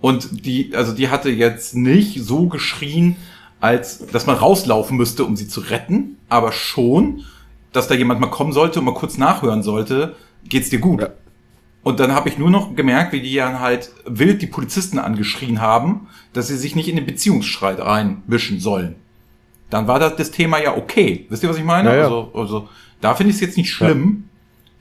[0.00, 3.16] Und die, also die hatte jetzt nicht so geschrien,
[3.58, 7.24] als dass man rauslaufen müsste, um sie zu retten, aber schon,
[7.72, 11.00] dass da jemand mal kommen sollte und mal kurz nachhören sollte, geht's dir gut?
[11.00, 11.08] Ja.
[11.82, 15.60] Und dann habe ich nur noch gemerkt, wie die dann halt wild die Polizisten angeschrien
[15.60, 18.94] haben, dass sie sich nicht in den Beziehungsstreit reinmischen sollen.
[19.68, 21.26] Dann war das, das Thema ja okay.
[21.28, 21.88] Wisst ihr, was ich meine?
[21.88, 22.02] Ja, ja.
[22.04, 22.68] Also, also
[23.00, 24.24] da finde ich es jetzt nicht schlimm,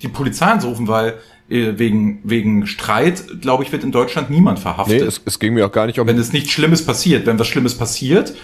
[0.01, 1.15] die Polizei anzurufen, weil
[1.49, 5.01] äh, wegen, wegen Streit, glaube ich, wird in Deutschland niemand nee, verhaftet.
[5.01, 6.07] es, es ging mir auch gar nicht um.
[6.07, 7.25] wenn es nichts Schlimmes passiert.
[7.25, 8.35] Wenn was Schlimmes passiert,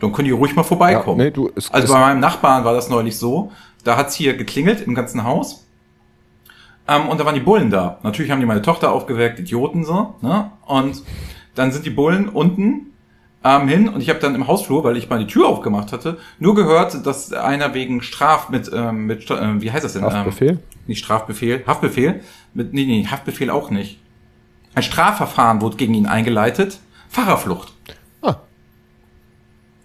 [0.00, 1.18] dann können die ruhig mal vorbeikommen.
[1.20, 3.52] Ja, nee, du, es- also bei meinem Nachbarn war das neulich so.
[3.84, 5.64] Da hat's hier geklingelt im ganzen Haus.
[6.86, 7.98] Ähm, und da waren die Bullen da.
[8.02, 10.14] Natürlich haben die meine Tochter aufgeweckt, Idioten so.
[10.20, 10.50] Ne?
[10.66, 11.02] Und
[11.54, 12.92] dann sind die Bullen unten
[13.44, 16.18] ähm, hin und ich habe dann im Hausflur, weil ich mal die Tür aufgemacht hatte,
[16.38, 20.02] nur gehört, dass einer wegen Straf mit, ähm, mit ähm, wie heißt das denn?
[20.02, 20.50] Haftbefehl?
[20.50, 22.20] Ähm, nicht Strafbefehl, Haftbefehl.
[22.54, 24.00] Mit, nee, nee, Haftbefehl auch nicht.
[24.74, 26.80] Ein Strafverfahren wurde gegen ihn eingeleitet.
[27.08, 27.72] Fahrerflucht.
[28.22, 28.36] Ah.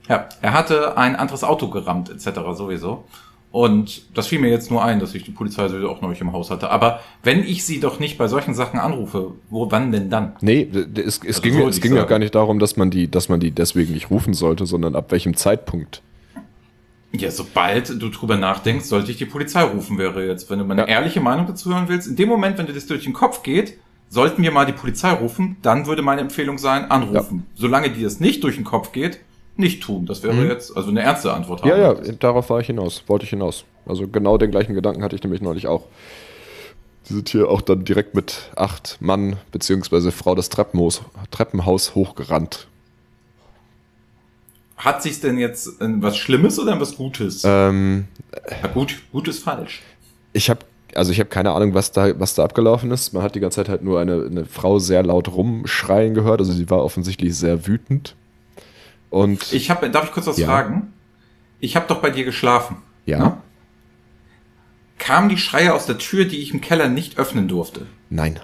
[0.07, 2.39] Ja, er hatte ein anderes Auto gerammt, etc.
[2.53, 3.05] sowieso.
[3.53, 6.33] Und das fiel mir jetzt nur ein, dass ich die Polizei sowieso auch neulich im
[6.33, 6.71] Haus hatte.
[6.71, 10.31] Aber wenn ich sie doch nicht bei solchen Sachen anrufe, wo, wann denn dann?
[10.41, 12.09] Nee, es, es Also ging, so es ging sagen.
[12.09, 15.11] gar nicht darum, dass man die, dass man die deswegen nicht rufen sollte, sondern ab
[15.11, 16.01] welchem Zeitpunkt.
[17.11, 20.81] Ja, sobald du drüber nachdenkst, sollte ich die Polizei rufen, wäre jetzt, wenn du meine
[20.81, 20.87] Ja.
[20.87, 22.07] ehrliche Meinung dazu hören willst.
[22.07, 23.77] In dem Moment, wenn dir das durch den Kopf geht,
[24.09, 27.45] sollten wir mal die Polizei rufen, dann würde meine Empfehlung sein, anrufen.
[27.53, 29.19] Solange dir das nicht durch den Kopf geht,
[29.55, 30.05] nicht tun.
[30.05, 31.69] Das wäre jetzt also eine ernste Antwort haben.
[31.69, 31.77] Mhm.
[31.77, 33.65] Ja, ja, darauf war ich hinaus, wollte ich hinaus.
[33.85, 35.83] Also genau den gleichen Gedanken hatte ich nämlich neulich auch.
[37.09, 42.67] Die sind hier auch dann direkt mit acht Mann beziehungsweise Frau das Treppenhaus, Treppenhaus hochgerannt.
[44.77, 47.43] Hat sich's denn jetzt was Schlimmes oder was Gutes?
[47.45, 48.05] Ähm,
[48.61, 49.81] Ja, gut, gut ist falsch.
[50.33, 50.61] ich habe
[50.95, 53.13] also ich habe keine Ahnung, was da, was da abgelaufen ist.
[53.13, 56.39] Man hat die ganze Zeit halt nur eine, eine Frau sehr laut rumschreien gehört.
[56.39, 58.15] Also sie war offensichtlich sehr wütend.
[59.13, 60.47] Und Ich habe, darf ich kurz was Ja.
[60.47, 60.91] fragen?
[61.59, 62.77] Ich habe doch bei dir geschlafen.
[63.05, 63.37] ja, Ne?
[64.97, 67.85] Kamen die Schreie aus der Tür, die ich im Keller nicht öffnen durfte?
[68.09, 68.39] nein.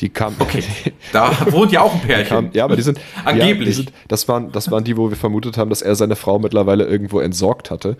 [0.00, 0.36] Die kamen.
[0.40, 0.64] Okay.
[1.12, 2.28] Da wohnt ja auch ein Pärchen.
[2.28, 2.98] Kam, ja, aber die sind.
[3.24, 3.58] Angeblich.
[3.58, 6.16] Ja, die sind, das, waren, das waren die, wo wir vermutet haben, dass er seine
[6.16, 7.96] Frau mittlerweile irgendwo entsorgt hatte.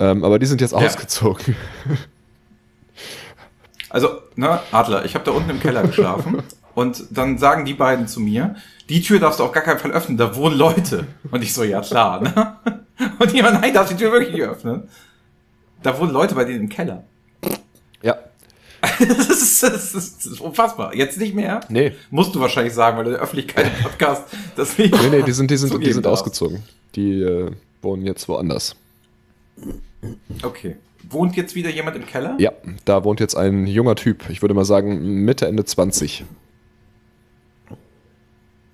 [0.00, 0.78] Ähm, aber die sind jetzt Ja.
[0.78, 1.56] ausgezogen.
[3.90, 6.42] Also, ne, Adler, ich habe da unten im Keller geschlafen
[6.74, 8.56] und dann sagen die beiden zu mir,
[8.88, 11.06] die Tür darfst du auf gar keinen Fall öffnen, da wohnen Leute.
[11.30, 12.56] Und ich so, ja klar, ne?
[13.18, 14.88] Und jemand, nein, darfst die Tür wirklich nicht öffnen.
[15.82, 17.04] Da wohnen Leute bei denen im Keller.
[18.02, 18.18] Ja.
[18.98, 20.94] Das ist, das ist, das ist unfassbar.
[20.94, 21.60] Jetzt nicht mehr?
[21.68, 21.92] Nee.
[22.10, 24.24] Musst du wahrscheinlich sagen, weil du der Öffentlichkeit im Podcast
[24.56, 24.92] das nicht.
[24.92, 26.62] Nee, nee, die sind, die sind, die sind ausgezogen.
[26.96, 28.74] Die äh, wohnen jetzt woanders.
[30.42, 30.76] Okay.
[31.08, 32.36] Wohnt jetzt wieder jemand im Keller?
[32.38, 32.52] Ja,
[32.84, 34.28] da wohnt jetzt ein junger Typ.
[34.30, 36.24] Ich würde mal sagen, Mitte, Ende 20.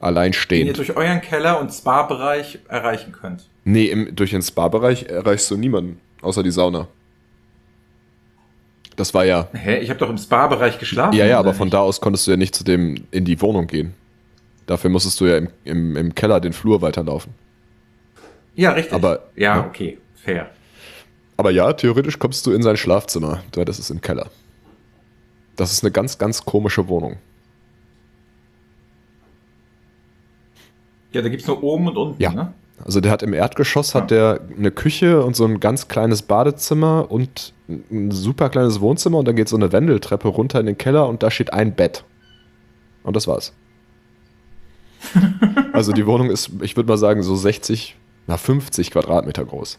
[0.01, 0.79] Den ihr Alleinstehend.
[0.79, 3.49] durch euren Keller und Spa-Bereich erreichen könnt.
[3.65, 6.87] Nee, im, durch den Spa-Bereich erreichst du niemanden, außer die Sauna.
[8.97, 9.49] Das war ja.
[9.53, 9.79] Hä?
[9.79, 11.17] Ich habe doch im Spa-Bereich geschlafen.
[11.17, 11.75] Ja, ja, aber von nicht?
[11.75, 13.95] da aus konntest du ja nicht zu dem in die Wohnung gehen.
[14.67, 17.33] Dafür musstest du ja im, im, im Keller den Flur weiterlaufen.
[18.55, 18.93] Ja, richtig.
[18.95, 19.67] Aber- ja, ja.
[19.67, 20.51] okay, fair.
[21.37, 23.43] Aber ja, theoretisch kommst du in sein Schlafzimmer.
[23.53, 24.29] Das ist im Keller.
[25.55, 27.17] Das ist eine ganz, ganz komische Wohnung.
[31.13, 32.33] Ja, da gibt's nur oben und unten, Ja.
[32.33, 32.53] ne?
[32.85, 37.11] Also der hat im Erdgeschoss hat der eine Küche und so ein ganz kleines Badezimmer
[37.11, 41.09] und ein super kleines Wohnzimmer und dann geht so eine Wendeltreppe runter in den Keller
[41.09, 42.05] und da steht ein Bett.
[43.03, 43.53] Und das war's.
[45.73, 47.97] also die Wohnung ist, ich würde mal sagen, so 60,
[48.29, 49.79] na 50 Quadratmeter groß.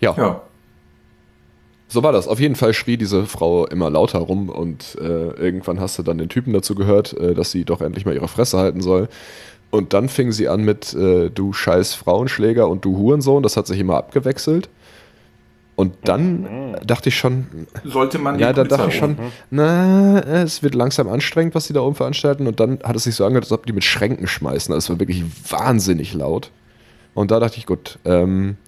[0.00, 0.42] Ja, Ja.
[1.90, 2.28] So war das.
[2.28, 6.18] Auf jeden Fall schrie diese Frau immer lauter rum und äh, irgendwann hast du dann
[6.18, 9.08] den Typen dazu gehört, äh, dass sie doch endlich mal ihre Fresse halten soll.
[9.70, 13.42] Und dann fing sie an mit äh, du scheiß Frauenschläger und du Hurensohn.
[13.42, 14.68] Das hat sich immer abgewechselt.
[15.74, 17.46] Und dann dachte ich schon,
[17.84, 19.16] Sollte man die ja, da dachte ich schon,
[19.50, 22.46] na, es wird langsam anstrengend, was die da oben veranstalten.
[22.46, 24.74] Und dann hat es sich so angehört, als ob die mit Schränken schmeißen.
[24.74, 26.50] Also es war wirklich wahnsinnig laut.
[27.14, 28.58] Und da dachte ich, gut, ähm,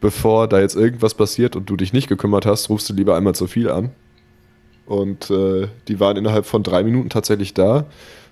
[0.00, 3.34] bevor da jetzt irgendwas passiert und du dich nicht gekümmert hast, rufst du lieber einmal
[3.34, 3.90] zu viel an.
[4.86, 7.86] Und äh, die waren innerhalb von drei Minuten tatsächlich da.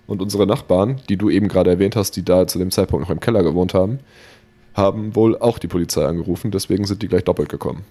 [0.07, 3.11] Und unsere Nachbarn, die du eben gerade erwähnt hast, die da zu dem Zeitpunkt noch
[3.13, 3.99] im Keller gewohnt haben,
[4.75, 6.51] haben wohl auch die Polizei angerufen.
[6.51, 7.85] Deswegen sind die gleich doppelt gekommen.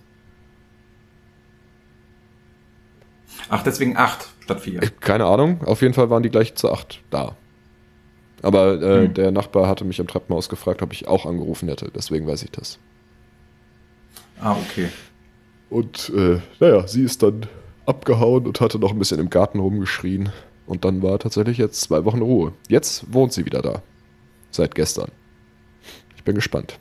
[3.49, 4.79] Ach, deswegen acht statt vier.
[4.99, 7.35] Keine Ahnung, auf jeden Fall waren die gleich zu acht da.
[8.41, 9.13] Aber äh, Hm.
[9.13, 12.51] der Nachbar hatte mich am Treppenhaus gefragt, ob ich auch angerufen hätte, deswegen weiß ich
[12.51, 12.79] das.
[14.39, 14.89] Ah, okay.
[15.69, 17.47] Und äh, naja, sie ist dann
[17.85, 20.29] abgehauen und hatte noch ein bisschen im Garten rumgeschrien.
[20.67, 22.53] Und dann war tatsächlich jetzt zwei Wochen Ruhe.
[22.67, 23.81] Jetzt wohnt sie wieder da.
[24.51, 25.11] Seit gestern.
[26.15, 26.79] Ich bin gespannt.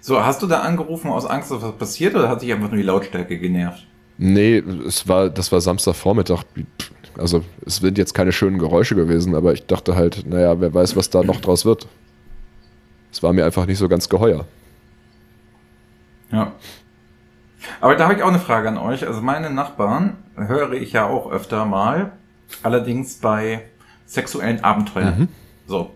[0.00, 2.76] So, hast du da angerufen aus Angst, dass was passiert oder hat sich einfach nur
[2.76, 3.86] die Lautstärke genervt?
[4.18, 6.44] Nee, es war, das war Samstagvormittag.
[7.16, 10.96] Also es sind jetzt keine schönen Geräusche gewesen, aber ich dachte halt, naja, wer weiß,
[10.96, 11.86] was da noch draus wird.
[13.12, 14.44] Es war mir einfach nicht so ganz geheuer.
[16.34, 16.52] Ja.
[17.80, 19.06] Aber da habe ich auch eine Frage an euch.
[19.06, 22.12] Also meine Nachbarn höre ich ja auch öfter mal,
[22.62, 23.62] allerdings bei
[24.06, 25.20] sexuellen Abenteuern.
[25.20, 25.28] Mhm.
[25.66, 25.94] So.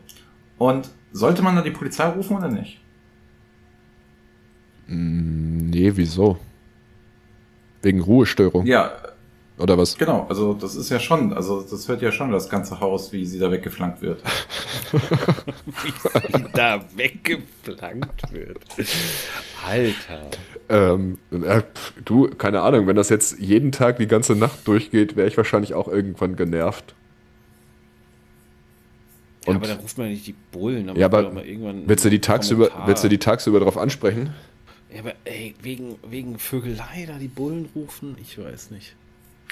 [0.57, 2.81] Und sollte man da die Polizei rufen oder nicht?
[4.87, 6.39] Nee, wieso?
[7.83, 8.91] Wegen Ruhestörung Ja,
[9.59, 9.97] oder was?
[9.97, 10.27] genau.
[10.29, 13.39] Also das ist ja schon, also das hört ja schon das ganze Haus, wie sie
[13.39, 14.23] da weggeflankt wird.
[14.93, 18.59] Wie sie da weggeplankt wird.
[19.67, 20.31] Alter.
[20.69, 21.63] Ähm, äh,
[22.05, 25.75] du, keine Ahnung, wenn das jetzt jeden Tag die ganze Nacht durchgeht, wäre ich wahrscheinlich
[25.75, 26.95] auch irgendwann genervt.
[29.45, 30.95] Ja, Und aber da ruft man nicht die Bullen.
[30.97, 34.35] Ja, aber doch mal irgendwann willst du die tagsüber, willst du die tagsüber darauf ansprechen?
[34.93, 38.17] Ja, aber ey, wegen, wegen Vögelei da die Bullen rufen?
[38.21, 38.97] Ich weiß nicht.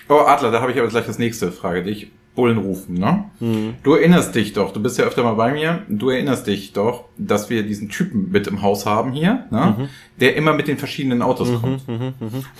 [0.08, 2.10] Oh, Adler, da habe ich aber gleich das nächste Frage dich.
[2.34, 3.24] Bullen rufen, ne?
[3.38, 3.76] Hm.
[3.82, 7.04] Du erinnerst dich doch, du bist ja öfter mal bei mir, du erinnerst dich doch,
[7.16, 9.74] dass wir diesen Typen mit im Haus haben hier, ne?
[9.78, 9.88] Mhm.
[10.20, 11.80] Der immer mit den verschiedenen Autos kommt.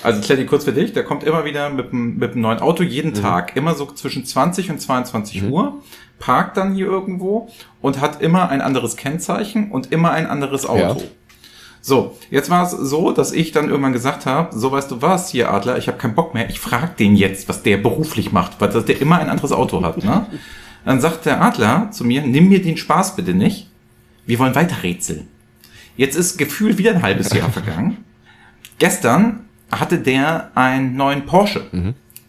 [0.03, 2.83] Also Kletti, kurz für dich, der kommt immer wieder mit einem, mit einem neuen Auto,
[2.83, 3.17] jeden Mhm.
[3.17, 5.83] Tag, immer so zwischen 20 und 22 Uhr,
[6.19, 7.51] parkt dann hier irgendwo
[7.83, 11.01] und hat immer ein anderes Kennzeichen und immer ein anderes Auto.
[11.01, 11.07] Ja.
[11.87, 15.31] So, jetzt war es so, dass ich dann irgendwann gesagt habe, so weißt du was,
[15.31, 18.61] hier Adler, ich habe keinen Bock mehr, ich frag den jetzt, was der beruflich macht,
[18.61, 20.03] weil der immer ein anderes Auto hat.
[20.03, 20.27] Ne?
[20.85, 23.71] Dann sagt der Adler zu mir, nimm mir den Spaß bitte nicht,
[24.27, 25.29] wir wollen weiter rätseln.
[25.97, 27.99] Jetzt ist gefühlt wieder ein halbes Jahr vergangen.
[28.81, 31.71] Gestern hatte der einen neuen Porsche.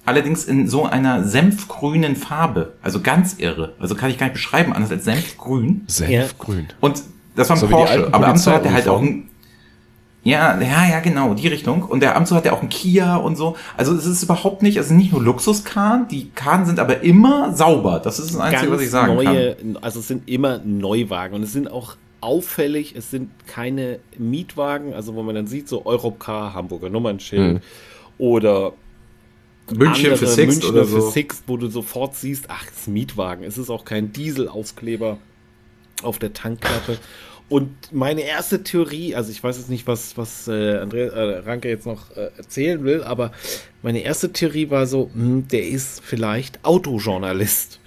[0.05, 2.73] Allerdings in so einer senfgrünen Farbe.
[2.83, 3.73] Also ganz irre.
[3.79, 5.81] Also kann ich gar nicht beschreiben, anders als senfgrün.
[5.87, 6.67] Senfgrün.
[6.79, 7.01] Und
[7.35, 8.07] das war ein So Porsche.
[8.11, 9.29] Aber ab und zu hat er halt auch ein.
[10.27, 11.83] Ja, ja, ja, genau, die Richtung.
[11.83, 13.55] Und der Amtso hat ja auch einen Kia und so.
[13.77, 18.01] Also es ist überhaupt nicht, also nicht nur Luxuskahn, die Kahn sind aber immer sauber.
[18.03, 19.77] Das ist das Einzige, was ich sagen neue, kann.
[19.79, 25.15] Also es sind immer Neuwagen und es sind auch auffällig, es sind keine Mietwagen, also
[25.15, 27.59] wo man dann sieht, so Europcar, Hamburger Nummernschild Mhm.
[28.17, 28.73] oder
[29.73, 31.09] München für Münchner oder so.
[31.09, 33.45] für wo du sofort siehst, ach, es ist ein Mietwagen.
[33.45, 35.19] Es ist auch kein Dieselaufkleber
[36.03, 36.97] auf der Tankklappe.
[37.49, 41.69] Und meine erste Theorie, also ich weiß jetzt nicht, was, was äh, Andrea, äh, Ranke
[41.69, 43.31] jetzt noch äh, erzählen will, aber
[43.81, 47.79] meine erste Theorie war so, hm, der ist vielleicht Autojournalist.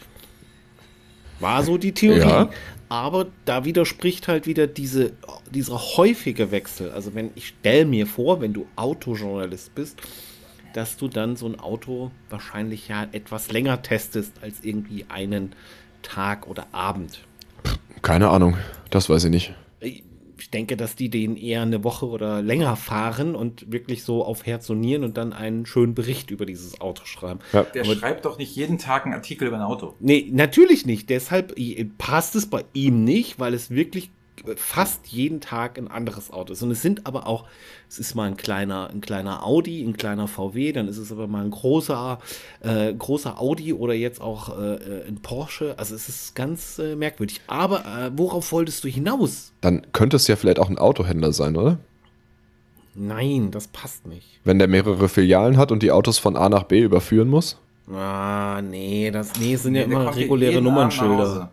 [1.40, 2.20] War so die Theorie.
[2.20, 2.50] Ja.
[2.88, 5.12] Aber da widerspricht halt wieder diese,
[5.50, 6.90] dieser häufige Wechsel.
[6.90, 10.00] Also wenn ich stelle mir vor, wenn du Autojournalist bist,
[10.74, 15.54] dass du dann so ein Auto wahrscheinlich ja etwas länger testest als irgendwie einen
[16.02, 17.20] Tag oder Abend.
[18.02, 18.56] Keine Ahnung,
[18.90, 19.54] das weiß ich nicht.
[19.80, 24.46] Ich denke, dass die den eher eine Woche oder länger fahren und wirklich so auf
[24.46, 27.40] Herz und Nieren und dann einen schönen Bericht über dieses Auto schreiben.
[27.52, 27.62] Ja.
[27.62, 29.94] Der Aber- schreibt doch nicht jeden Tag einen Artikel über ein Auto.
[30.00, 31.10] Nee, natürlich nicht.
[31.10, 31.54] Deshalb
[31.98, 34.10] passt es bei ihm nicht, weil es wirklich
[34.56, 36.62] fast jeden Tag ein anderes Auto ist.
[36.62, 37.44] Und es sind aber auch,
[37.88, 41.26] es ist mal ein kleiner, ein kleiner Audi, ein kleiner VW, dann ist es aber
[41.26, 42.18] mal ein großer,
[42.60, 45.74] äh, großer Audi oder jetzt auch äh, ein Porsche.
[45.78, 47.40] Also es ist ganz äh, merkwürdig.
[47.46, 49.52] Aber äh, worauf wolltest du hinaus?
[49.60, 51.78] Dann könnte es ja vielleicht auch ein Autohändler sein, oder?
[52.94, 54.40] Nein, das passt nicht.
[54.44, 57.58] Wenn der mehrere Filialen hat und die Autos von A nach B überführen muss.
[57.92, 61.50] Ah, nee, das nee, sind ja immer reguläre Nummernschilder.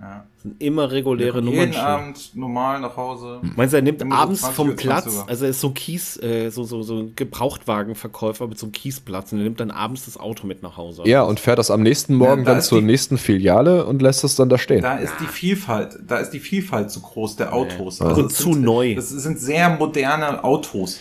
[0.00, 0.25] Ja.
[0.58, 1.86] Immer reguläre Jeden Nummernschilder.
[1.86, 3.40] Abend normal nach Hause.
[3.56, 5.68] Meinst du, er nimmt so abends 20 vom oder 20 Platz, also er ist so
[5.68, 9.60] ein Kies, äh, so, so, so ein Gebrauchtwagenverkäufer mit so einem Kiesplatz und er nimmt
[9.60, 11.02] dann abends das Auto mit nach Hause.
[11.06, 14.24] Ja, und fährt das am nächsten Morgen da dann zur die- nächsten Filiale und lässt
[14.24, 14.82] es dann da stehen.
[14.82, 18.00] Da ist die Vielfalt, da ist die Vielfalt zu groß der Autos.
[18.00, 18.94] Und es zu sind, neu.
[18.94, 20.98] Das sind sehr moderne Autos.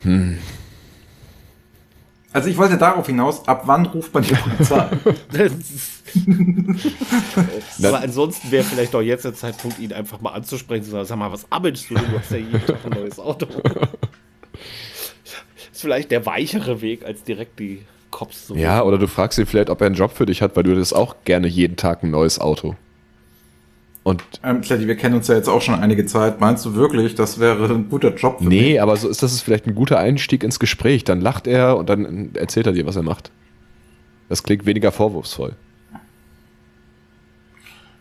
[0.00, 0.38] Hm.
[2.32, 4.88] Also ich wollte darauf hinaus, ab wann ruft man die Polizei?
[7.82, 11.18] Aber ansonsten wäre vielleicht auch jetzt der Zeitpunkt, ihn einfach mal anzusprechen, zu sagen, sag
[11.18, 12.04] mal, was arbeitest du denn?
[12.10, 13.46] Du hast ja jeden Tag ein neues Auto.
[15.72, 19.46] ist vielleicht der weichere Weg, als direkt die Cops zu Ja, oder du fragst ihn
[19.46, 22.02] vielleicht, ob er einen Job für dich hat, weil du das auch gerne jeden Tag
[22.02, 22.76] ein neues Auto.
[24.04, 26.38] Und ähm, Kletti, wir kennen uns ja jetzt auch schon einige Zeit.
[26.38, 28.60] Meinst du wirklich, das wäre ein guter Job für mich?
[28.60, 31.04] nee, aber so ist das ist vielleicht ein guter Einstieg ins Gespräch.
[31.04, 33.30] Dann lacht er und dann erzählt er dir, was er macht.
[34.28, 35.54] Das klingt weniger vorwurfsvoll.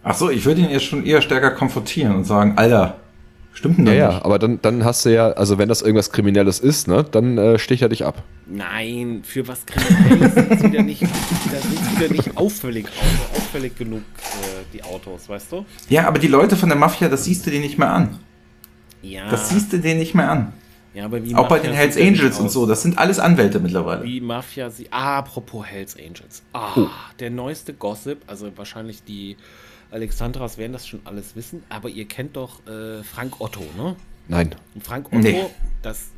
[0.04, 2.98] Ach so, ich würde ihn jetzt schon eher stärker konfrontieren und sagen, Alter,
[3.54, 4.26] stimmt denn Ja, das ja, nicht?
[4.26, 7.58] aber dann, dann hast du ja, also wenn das irgendwas Kriminelles ist, ne, dann äh,
[7.60, 8.22] stich er dich ab.
[8.46, 11.08] Nein, für was Kriminelles sind sie wieder nicht, da
[11.62, 15.66] sind sie wieder nicht auffällig, au- auffällig genug, äh, die Autos, weißt du?
[15.90, 18.20] Ja, aber die Leute von der Mafia, das siehst du dir nicht mehr an.
[19.02, 19.30] Ja.
[19.30, 20.54] Das siehst du dir nicht mehr an.
[20.94, 23.60] ja, aber wie Auch bei Mafia den Hells Angels und so, das sind alles Anwälte
[23.62, 24.04] mittlerweile.
[24.04, 24.88] Wie Mafia sie.
[24.92, 26.42] Ah, apropos Hells Angels.
[26.54, 26.88] Ah,
[27.20, 29.38] der neueste Gossip, also wahrscheinlich die
[29.94, 33.96] Alexandras werden das schon alles wissen, aber ihr kennt doch äh, Frank Otto, ne?
[34.28, 35.46] Nein, Und Frank Otto, Nee.
[35.82, 36.10] das.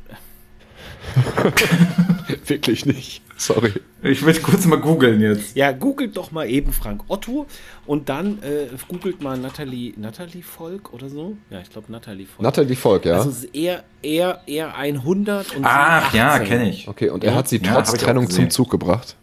[2.46, 3.22] wirklich nicht.
[3.36, 3.72] Sorry.
[4.02, 5.56] Ich will kurz mal googeln jetzt.
[5.56, 7.46] Ja, googelt doch mal eben Frank Otto
[7.86, 11.36] und dann äh, googelt mal Natalie, Natalie Volk oder so.
[11.50, 12.40] Ja, ich glaube Natalie Volk.
[12.42, 13.16] Natalie Volk, ja.
[13.16, 16.46] Also ist eher, eher, eher 100 und Ach ja, 18.
[16.46, 16.88] kenne ich.
[16.88, 19.16] okay, und er Ja, hat sie ja, trotz Trennung zum Zug gebracht.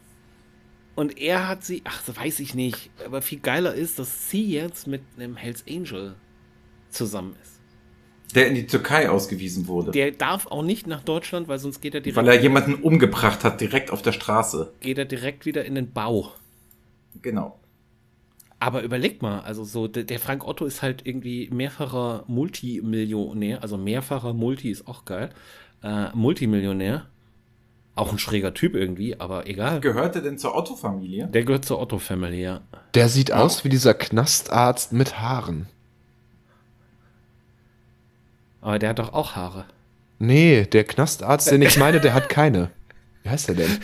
[0.95, 4.51] Und er hat sie, ach, das weiß ich nicht, aber viel geiler ist, dass sie
[4.51, 6.15] jetzt mit einem Hells Angel
[6.89, 7.59] zusammen ist.
[8.35, 9.91] Der in die Türkei ausgewiesen wurde.
[9.91, 13.43] Der darf auch nicht nach Deutschland, weil sonst geht er direkt, weil er jemanden umgebracht
[13.43, 14.73] hat, direkt auf der Straße.
[14.79, 16.31] geht er direkt wieder in den Bau.
[17.21, 17.59] Genau.
[18.59, 24.33] Aber überleg mal, also so, der, Frank Otto ist halt irgendwie mehrfacher Multimillionär, also mehrfacher
[24.33, 25.31] Multi ist auch geil,
[25.83, 27.07] äh, Multimillionär.
[27.95, 29.79] Auch ein schräger Typ irgendwie, aber egal.
[29.79, 31.27] Gehört er denn zur Otto-Familie?
[31.27, 32.61] Der gehört zur Otto-Family, ja.
[32.95, 35.67] Der sieht aus wie dieser Knastarzt mit Haaren.
[38.61, 39.65] Aber der hat doch auch Haare.
[40.17, 42.71] Nee, der Knastarzt, den ich meine, der hat keine.
[43.21, 43.79] Wie heißt der denn?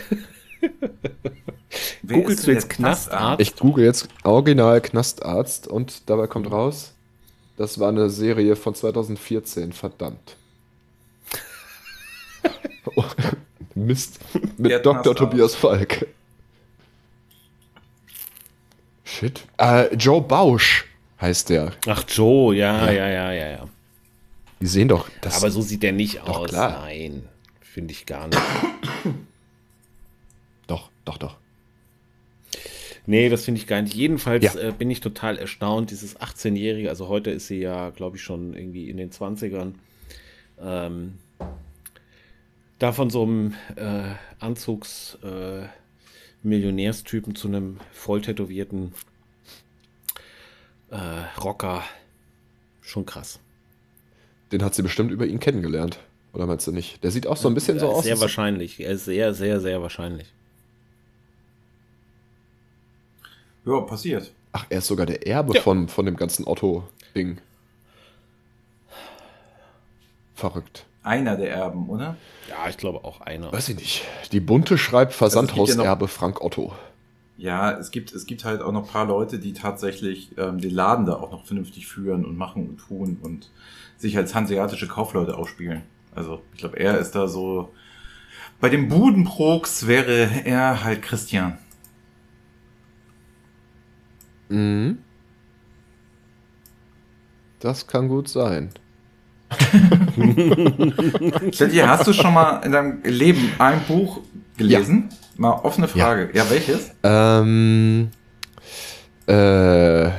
[2.06, 3.40] Googelst du jetzt der Knastarzt?
[3.40, 6.94] Ich google jetzt Original Knastarzt und dabei kommt raus,
[7.56, 10.36] das war eine Serie von 2014, verdammt.
[13.74, 14.18] Mist.
[14.58, 15.14] Mit Der Dr.
[15.14, 16.06] Tobias Falk.
[19.04, 19.46] Shit.
[19.58, 20.86] Äh, Joe Bausch
[21.20, 21.72] heißt der.
[21.86, 23.68] Ach, Joe, ja, ja, ja, ja, ja.
[24.60, 25.36] Die sehen doch das.
[25.38, 26.50] Aber so sieht der nicht Doch, aus.
[26.50, 26.82] klar.
[26.82, 27.24] Nein,
[27.60, 28.40] finde ich gar nicht.
[30.66, 31.36] doch, doch, doch.
[33.06, 33.94] Nee, das finde ich gar nicht.
[33.94, 34.54] Jedenfalls Ja.
[34.60, 38.54] äh, bin ich total erstaunt, dieses 18-Jährige, also heute ist sie ja, glaube ich, schon
[38.54, 39.72] irgendwie in den 20ern,
[40.62, 41.14] Ähm,
[42.80, 45.66] da von so einem äh, Anzugs äh,
[46.42, 48.94] Millionärstypen zu einem voll tätowierten
[50.90, 50.96] äh,
[51.40, 51.84] Rocker.
[52.80, 53.38] Schon krass.
[54.50, 56.00] Den hat sie bestimmt über ihn kennengelernt.
[56.32, 57.04] Oder meinst du nicht?
[57.04, 58.04] Der sieht auch so ein bisschen so aus.
[58.04, 58.76] Sehr wahrscheinlich.
[58.76, 60.32] Sehr, sehr, sehr wahrscheinlich.
[63.66, 64.32] Ja, passiert.
[64.52, 65.60] Ach, er ist sogar der Erbe ja.
[65.60, 67.40] von, von dem ganzen Otto-Ding.
[70.34, 70.86] Verrückt.
[71.02, 72.16] Einer der Erben, oder?
[72.48, 73.52] Ja, ich glaube auch einer.
[73.52, 74.04] Weiß ich nicht.
[74.32, 76.72] Die bunte schreibt Versandhauserbe also Frank Otto.
[77.38, 80.74] Ja, es gibt, es gibt halt auch noch ein paar Leute, die tatsächlich ähm, den
[80.74, 83.50] Laden da auch noch vernünftig führen und machen und tun und
[83.96, 85.82] sich als hanseatische Kaufleute ausspielen.
[86.14, 87.72] Also ich glaube, er ist da so.
[88.60, 91.56] Bei dem Budenprox wäre er halt Christian.
[94.50, 94.98] Mhm.
[97.60, 98.70] Das kann gut sein.
[101.52, 104.20] Stell hast du schon mal in deinem Leben ein Buch
[104.56, 105.08] gelesen?
[105.10, 105.16] Ja.
[105.36, 106.30] Mal offene Frage.
[106.32, 106.90] Ja, ja welches?
[107.02, 108.10] Ähm,
[109.26, 110.10] äh,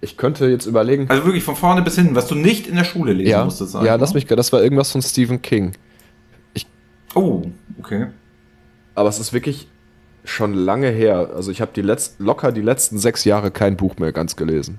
[0.00, 1.08] ich könnte jetzt überlegen.
[1.08, 3.72] Also wirklich von vorne bis hinten, was du nicht in der Schule lesen ja, musstest.
[3.72, 5.72] Sagen, ja, lass mich, das war irgendwas von Stephen King.
[6.54, 6.66] Ich,
[7.14, 7.42] oh,
[7.78, 8.06] okay.
[8.94, 9.68] Aber es ist wirklich
[10.24, 11.30] schon lange her.
[11.34, 14.78] Also ich habe die letzt, locker die letzten sechs Jahre kein Buch mehr ganz gelesen.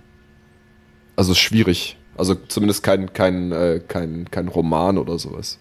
[1.16, 1.98] Also schwierig.
[2.20, 5.58] Also zumindest kein, kein, äh, kein, kein Roman oder sowas.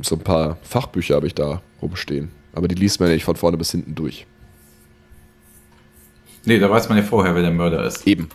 [0.00, 2.30] So ein paar Fachbücher habe ich da rumstehen.
[2.54, 4.26] Aber die liest man ja nicht von vorne bis hinten durch.
[6.46, 8.06] Nee, da weiß man ja vorher, wer der Mörder ist.
[8.06, 8.30] Eben.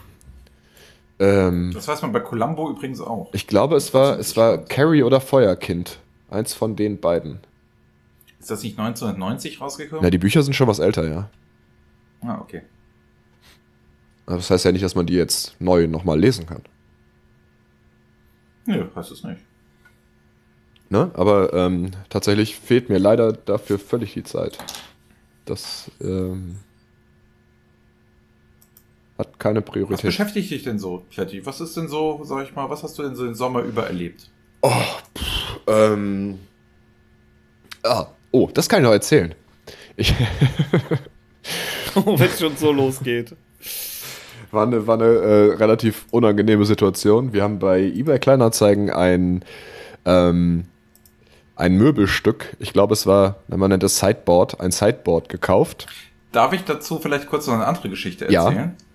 [1.18, 3.34] Ähm, das weiß man bei Columbo übrigens auch.
[3.34, 5.98] Ich glaube, es war, es war Carrie oder Feuerkind.
[6.30, 7.40] Eins von den beiden.
[8.40, 10.04] Ist das nicht 1990 rausgekommen?
[10.04, 11.30] Ja, die Bücher sind schon was älter, ja.
[12.22, 12.62] Ah, okay.
[14.26, 16.62] Aber das heißt ja nicht, dass man die jetzt neu nochmal lesen kann.
[18.66, 19.42] Nö, heißt es nicht.
[20.90, 21.12] Ne?
[21.14, 24.58] Aber ähm, tatsächlich fehlt mir leider dafür völlig die Zeit.
[25.46, 26.60] Das ähm,
[29.18, 29.98] hat keine Priorität.
[29.98, 31.46] Was beschäftigt dich denn so, Kletti?
[31.46, 33.88] Was ist denn so, sag ich mal, was hast du denn so den Sommer über
[33.88, 34.30] erlebt?
[34.62, 34.72] Oh,
[35.18, 36.40] pff, ähm.
[37.84, 39.36] Ah, Oh, das kann ich noch erzählen.
[39.96, 40.12] Ich
[41.94, 43.36] oh, wenn es schon so losgeht.
[44.54, 47.34] War eine, war eine äh, relativ unangenehme Situation.
[47.34, 49.44] Wir haben bei eBay Kleinanzeigen ein,
[50.06, 50.66] ähm,
[51.56, 55.88] ein Möbelstück, ich glaube es war, man nennt es Sideboard, ein Sideboard gekauft.
[56.32, 58.76] Darf ich dazu vielleicht kurz noch eine andere Geschichte erzählen?
[58.78, 58.86] Ja.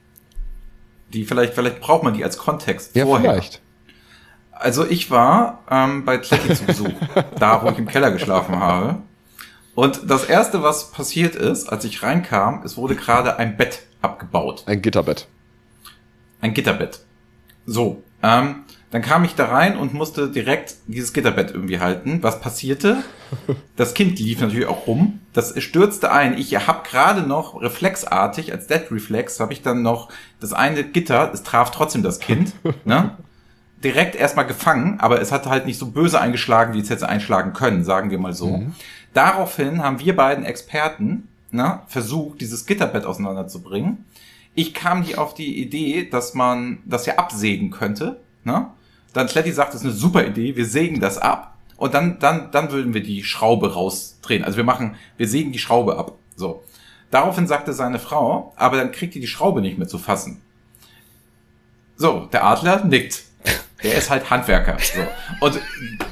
[1.12, 3.32] Die vielleicht, vielleicht braucht man die als Kontext ja, vorher.
[3.32, 3.60] Vielleicht.
[4.52, 6.92] Also ich war ähm, bei Kletti zu Besuch,
[7.40, 8.98] da wo ich im Keller geschlafen habe.
[9.74, 14.62] Und das erste, was passiert ist, als ich reinkam, es wurde gerade ein Bett abgebaut.
[14.66, 15.26] Ein Gitterbett.
[16.40, 17.00] Ein Gitterbett.
[17.66, 22.22] So, ähm, dann kam ich da rein und musste direkt dieses Gitterbett irgendwie halten.
[22.22, 23.02] Was passierte?
[23.76, 25.20] Das Kind lief natürlich auch rum.
[25.34, 26.38] Das stürzte ein.
[26.38, 30.08] Ich habe gerade noch reflexartig, als Dead Reflex, habe ich dann noch
[30.40, 32.54] das eine Gitter, es traf trotzdem das Kind.
[32.86, 33.16] ne?
[33.84, 37.52] Direkt erstmal gefangen, aber es hat halt nicht so böse eingeschlagen, wie es jetzt einschlagen
[37.52, 38.56] können, sagen wir mal so.
[38.56, 38.74] Mhm.
[39.12, 44.04] Daraufhin haben wir beiden Experten ne, versucht, dieses Gitterbett auseinanderzubringen.
[44.58, 48.20] Ich kam hier auf die Idee, dass man das ja absägen könnte.
[48.42, 48.66] Ne?
[49.12, 51.56] Dann Sletty sagt, das ist eine super Idee, wir sägen das ab.
[51.76, 54.42] Und dann, dann, dann würden wir die Schraube rausdrehen.
[54.42, 56.16] Also wir machen, wir sägen die Schraube ab.
[56.34, 56.64] So.
[57.12, 60.42] Daraufhin sagte seine Frau, aber dann kriegt ihr die Schraube nicht mehr zu fassen.
[61.94, 63.22] So, der Adler nickt.
[63.84, 64.76] Der ist halt Handwerker.
[64.80, 65.02] So.
[65.38, 65.60] Und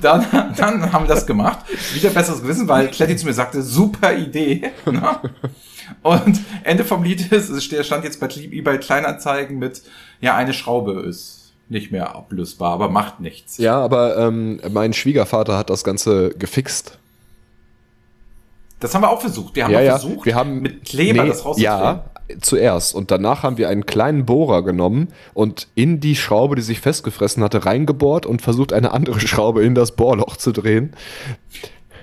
[0.00, 1.58] dann, dann haben wir das gemacht.
[1.94, 4.70] Wieder besseres Gewissen, weil Kletti zu mir sagte, super Idee.
[4.84, 5.18] Ne?
[6.02, 9.82] Und Ende vom Lied ist, es stand jetzt bei eBay Kleinanzeigen mit,
[10.20, 13.58] ja, eine Schraube ist nicht mehr ablösbar, aber macht nichts.
[13.58, 16.98] Ja, aber ähm, mein Schwiegervater hat das Ganze gefixt.
[18.80, 19.56] Das haben wir auch versucht.
[19.56, 19.98] Wir haben ja, ja.
[19.98, 21.64] versucht, wir haben, mit Kleber nee, das rauszukriegen.
[21.64, 22.04] Ja,
[22.40, 22.94] zuerst.
[22.94, 27.42] Und danach haben wir einen kleinen Bohrer genommen und in die Schraube, die sich festgefressen
[27.42, 30.92] hatte, reingebohrt und versucht, eine andere Schraube in das Bohrloch zu drehen.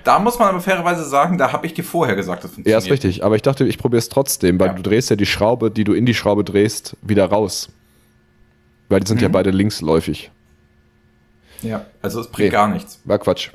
[0.04, 2.82] Da muss man aber fairerweise sagen, da habe ich dir vorher gesagt, das funktioniert.
[2.82, 3.24] Ja, ist richtig.
[3.24, 4.72] Aber ich dachte, ich probiere es trotzdem, weil ja.
[4.74, 7.70] du drehst ja die Schraube, die du in die Schraube drehst, wieder raus.
[8.90, 9.22] Weil die sind mhm.
[9.22, 10.30] ja beide linksläufig.
[11.62, 13.00] Ja, also es bringt nee, gar nichts.
[13.04, 13.50] War Quatsch.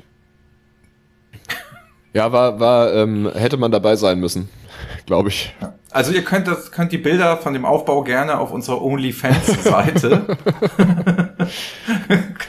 [2.12, 4.48] ja, war, war ähm, hätte man dabei sein müssen,
[5.06, 5.54] glaube ich.
[5.60, 5.74] Ja.
[5.92, 10.36] Also ihr könnt das, könnt die Bilder von dem Aufbau gerne auf unserer OnlyFans-Seite.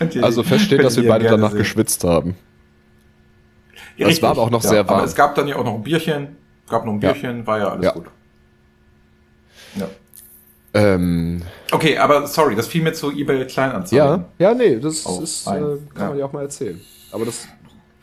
[0.21, 1.59] also feststeht, dass wir beide danach sehen.
[1.59, 2.35] geschwitzt haben.
[3.97, 4.97] Ja, es war aber auch noch ja, sehr warm.
[4.99, 6.35] Aber es gab dann ja auch noch ein Bierchen,
[6.69, 7.47] gab noch ein Bierchen, ja.
[7.47, 8.05] war ja alles gut.
[9.75, 9.87] Ja.
[10.73, 13.97] Ähm, Okay, aber sorry, das fiel mir zu eBay Kleinanzeigen.
[13.97, 16.07] ja, ja, nee, das Oh, ist, äh, kann Ja.
[16.09, 16.79] man ja auch mal erzählen.
[17.11, 17.47] Aber das,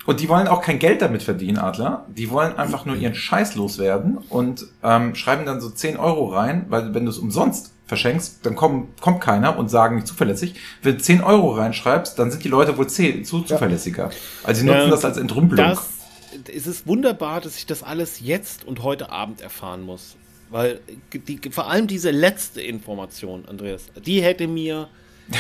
[0.07, 2.07] Und die wollen auch kein Geld damit verdienen, Adler.
[2.09, 6.65] Die wollen einfach nur ihren Scheiß loswerden und ähm, schreiben dann so 10 Euro rein,
[6.71, 10.55] weil wenn du es umsonst verschenkst, dann kommen, kommt keiner und sagen nicht zuverlässig.
[10.83, 14.11] Wenn du 10 Euro reinschreibst, dann sind die Leute wohl 10, zu zuverlässiger.
[14.45, 15.65] Also sie nutzen Ja, das als Entrümpelung.
[15.67, 15.89] Das,
[16.55, 20.17] es ist wunderbar, dass ich das alles jetzt und heute Abend erfahren muss.
[20.51, 20.81] Weil
[21.13, 24.89] die, vor allem diese letzte Information, Andreas, die hätte mir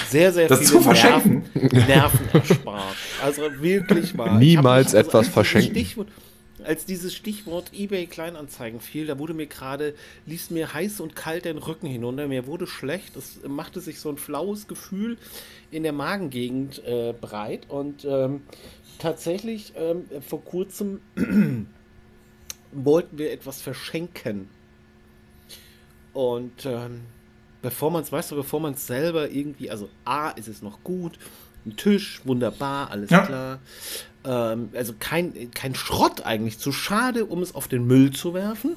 [0.09, 1.44] sehr, sehr Das viele zu verschenken.
[1.55, 2.96] Nerven, Nerven erspart.
[3.22, 4.38] Also wirklich mal.
[4.38, 6.07] Niemals etwas verschenken.
[6.65, 9.95] Als dieses Stichwort eBay Kleinanzeigen fiel, da wurde mir gerade,
[10.27, 12.29] ließ mir heiß und kalt den Rücken hinunter.
[12.29, 13.17] Mir wurde schlecht.
[13.17, 15.19] Es machte sich so ein flaues Gefühl
[15.71, 17.69] in der Magengegend äh, breit.
[17.69, 18.43] Und ähm,
[18.99, 21.01] tatsächlich ähm, vor kurzem
[22.73, 24.49] wollten wir etwas verschenken.
[26.13, 27.03] Und ähm,
[27.63, 30.83] bevor man es, weißt du, bevor man es selber irgendwie, also A, ist es noch
[30.83, 31.19] gut,
[31.67, 33.21] ein Tisch, wunderbar, alles Ja.
[33.27, 33.59] klar.
[34.25, 38.77] Ähm, also kein, kein Schrott eigentlich, zu schade, um es auf den Müll zu werfen.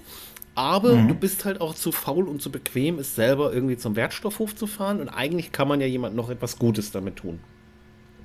[0.54, 4.54] Aber du bist halt auch zu faul und zu bequem, es selber irgendwie zum Wertstoffhof
[4.54, 5.00] zu fahren.
[5.00, 7.40] Und eigentlich kann man ja jemand noch etwas Gutes damit tun.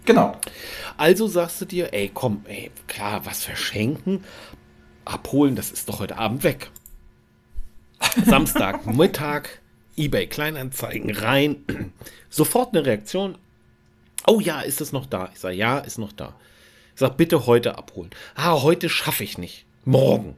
[0.07, 0.37] Genau.
[0.97, 4.25] Also sagst du dir, ey, komm, ey, klar, was verschenken,
[5.05, 6.71] abholen, das ist doch heute Abend weg.
[8.27, 9.61] Samstag, Mittag,
[9.97, 11.65] eBay Kleinanzeigen rein,
[12.29, 13.39] sofort eine Reaktion.
[14.27, 15.31] Oh ja, ist es noch da?
[15.33, 16.35] Ich sage, ja, ist noch da.
[16.95, 18.11] Ich sage, bitte heute abholen.
[18.35, 19.67] Ah, heute schaffe ich nicht.
[19.85, 20.37] Morgen.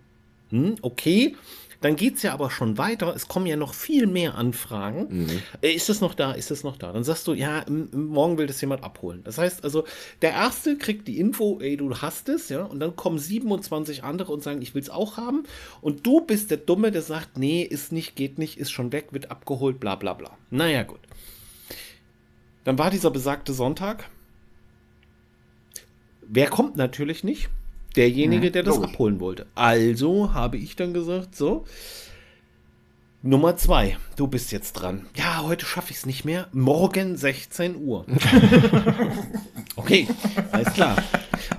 [0.51, 1.36] Hm, okay.
[1.80, 3.14] Dann geht es ja aber schon weiter.
[3.14, 5.30] Es kommen ja noch viel mehr Anfragen.
[5.62, 6.32] Äh, Ist es noch da?
[6.32, 6.93] Ist es noch da?
[6.93, 9.22] Dann sagst du, ja, morgen will das jemand abholen.
[9.24, 9.84] Das heißt also,
[10.20, 14.32] der Erste kriegt die Info, ey, du hast es, ja, und dann kommen 27 andere
[14.32, 15.45] und sagen, ich will es auch haben.
[15.80, 19.12] Und du bist der Dumme, der sagt, nee, ist nicht, geht nicht, ist schon weg,
[19.12, 20.36] wird abgeholt, bla bla bla.
[20.51, 20.99] Naja, gut.
[22.64, 24.09] Dann war dieser besagte Sonntag.
[26.22, 27.48] Wer kommt natürlich nicht?
[27.96, 28.90] Derjenige, Mhm, der das logisch.
[28.92, 29.46] abholen wollte.
[29.54, 31.64] Also habe ich dann gesagt, so.
[33.22, 35.06] Nummer zwei, du bist jetzt dran.
[35.16, 36.46] Ja, heute schaffe ich es nicht mehr.
[36.52, 38.06] Morgen 16 Uhr.
[39.76, 40.06] okay,
[40.52, 40.96] alles klar.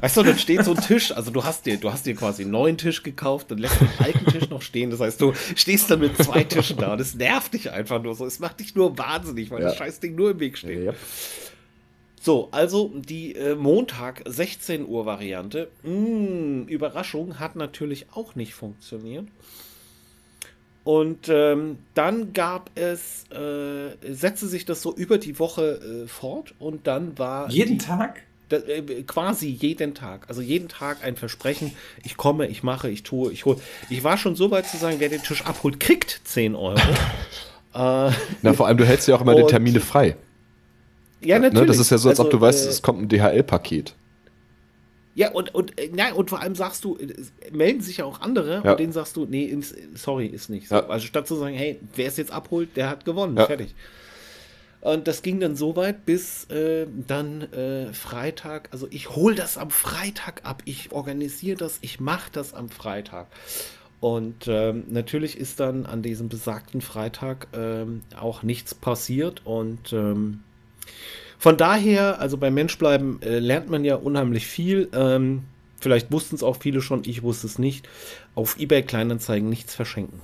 [0.01, 2.43] Weißt du, dann steht so ein Tisch, also du hast dir, du hast dir quasi
[2.43, 4.89] einen neuen Tisch gekauft, dann lässt du den alten Tisch noch stehen.
[4.91, 6.95] Das heißt, du stehst dann mit zwei Tischen da.
[6.95, 8.25] Das nervt dich einfach nur so.
[8.25, 9.67] Es macht dich nur wahnsinnig, weil Ja.
[9.69, 10.83] das Scheißding nur im Weg steht.
[10.85, 10.93] ja.
[12.21, 15.69] So, also die äh, Montag 16 Uhr Variante.
[15.83, 19.25] Mm, Überraschung hat natürlich auch nicht funktioniert.
[20.83, 26.55] Und ähm, dann gab es, äh, setzte sich das so über die Woche äh, fort
[26.57, 28.23] und dann war Jeden die, Tag?
[28.49, 31.71] Da, äh, quasi jeden Tag, also jeden Tag ein Versprechen,
[32.03, 33.59] ich komme, ich mache, ich tue, ich hole.
[33.89, 36.77] Ich war schon so weit zu sagen, wer den Tisch abholt, kriegt 10 Euro.
[37.73, 40.15] äh, Na, vor allem, du hältst ja auch immer die Termine frei.
[41.21, 41.47] ja, Ne?
[41.47, 41.67] natürlich.
[41.67, 43.95] Das ist ja so, als ob Also, du weißt, äh, es kommt ein DHL-Paket.
[45.15, 47.13] Ja, und, und, äh, nein, und vor allem sagst du, äh,
[47.51, 48.71] melden sich ja auch andere Ja.
[48.71, 49.55] und denen sagst du, nee,
[49.95, 50.75] sorry, ist nicht so.
[50.75, 50.87] Ja.
[50.87, 53.45] Also statt zu sagen, hey, wer es jetzt abholt, der hat gewonnen, Ja.
[53.47, 53.73] fertig.
[54.81, 59.57] Und das ging dann so weit, bis äh, dann äh, Freitag, also ich hole das
[59.57, 63.27] am Freitag ab, ich organisiere das, ich mache das am Freitag.
[63.99, 70.39] Und ähm, natürlich ist dann an diesem besagten Freitag ähm, auch nichts passiert und ähm,
[71.37, 74.89] von daher, also beim Menschbleiben äh, lernt man ja unheimlich viel.
[74.91, 75.43] Ähm,
[75.79, 77.87] vielleicht wussten es auch viele schon, ich wusste es nicht.
[78.35, 80.21] Auf eBay Kleinanzeigen nichts verschenken.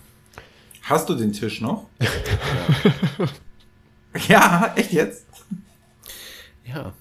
[0.81, 1.87] Hast du den Tisch noch?
[4.27, 5.25] ja, echt jetzt?
[6.65, 6.93] Ja.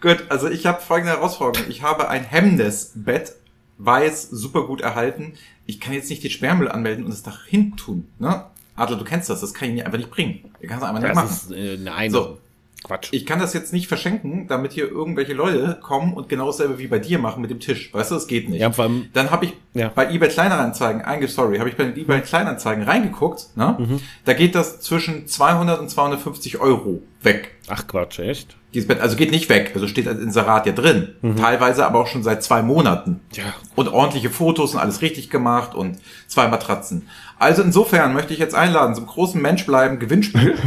[0.00, 1.68] Gut, also ich habe folgende Herausforderung.
[1.70, 3.34] Ich habe ein Hemdes-Bett,
[3.78, 5.34] weiß, super gut erhalten.
[5.66, 8.08] Ich kann jetzt nicht den Sperrmüll anmelden und es dahin tun.
[8.18, 8.44] Ne?
[8.74, 10.52] Adler, du kennst das, das kann ich dir einfach nicht bringen.
[10.60, 11.28] Ich kann es einfach nicht machen.
[11.28, 12.38] Das ist, äh, nein, So.
[12.84, 13.08] Quatsch.
[13.12, 16.86] Ich kann das jetzt nicht verschenken, damit hier irgendwelche Leute kommen und genau dasselbe wie
[16.88, 17.92] bei dir machen mit dem Tisch.
[17.94, 18.60] Weißt du, das geht nicht.
[18.60, 19.88] ja, vor allem, Dann habe ich Ja.
[19.94, 23.48] bei eBay Kleinanzeigen, einge sorry, habe ich bei eBay Kleinanzeigen reingeguckt.
[23.56, 24.00] Ne?
[24.24, 27.54] Da geht das zwischen 200 und 250 Euro weg.
[27.68, 28.56] ach Quatsch, echt?
[28.74, 31.10] Dieses Bett, also geht nicht weg, also steht als Inserat ja drin.
[31.38, 33.20] Teilweise aber auch schon seit zwei Monaten.
[33.34, 33.44] Ja.
[33.76, 37.06] Und ordentliche Fotos und alles richtig gemacht und zwei Matratzen.
[37.42, 40.56] Also insofern möchte ich jetzt einladen zum großen Menschbleiben Gewinnspiel.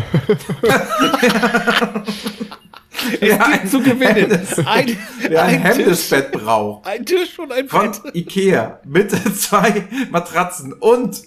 [3.22, 4.32] Es gibt zu gewinnen.
[4.66, 6.88] Ein, Wer ein ein, Hemdesbett braucht.
[6.88, 8.16] ein Tisch und ein von Bett.
[8.16, 11.22] Ikea mit zwei Matratzen und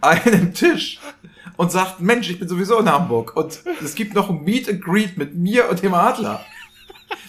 [0.00, 1.00] einem Tisch
[1.56, 4.82] und sagt, Mensch, ich bin sowieso in Hamburg und es gibt noch ein Meet and
[4.82, 6.40] Greet mit mir und dem Adler.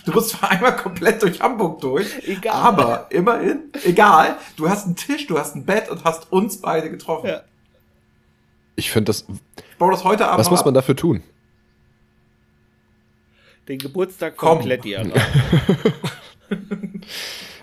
[0.05, 2.53] Du musst zwar einmal komplett durch Hamburg durch, Egal.
[2.53, 6.89] aber immerhin, egal, du hast einen Tisch, du hast ein Bett und hast uns beide
[6.89, 7.27] getroffen.
[7.27, 7.41] Ja.
[8.75, 9.25] Ich finde das,
[9.77, 10.65] baue das heute Abend Was muss ab.
[10.65, 11.23] man dafür tun?
[13.69, 14.57] Den Geburtstag Komm.
[14.57, 15.13] von Kletti an.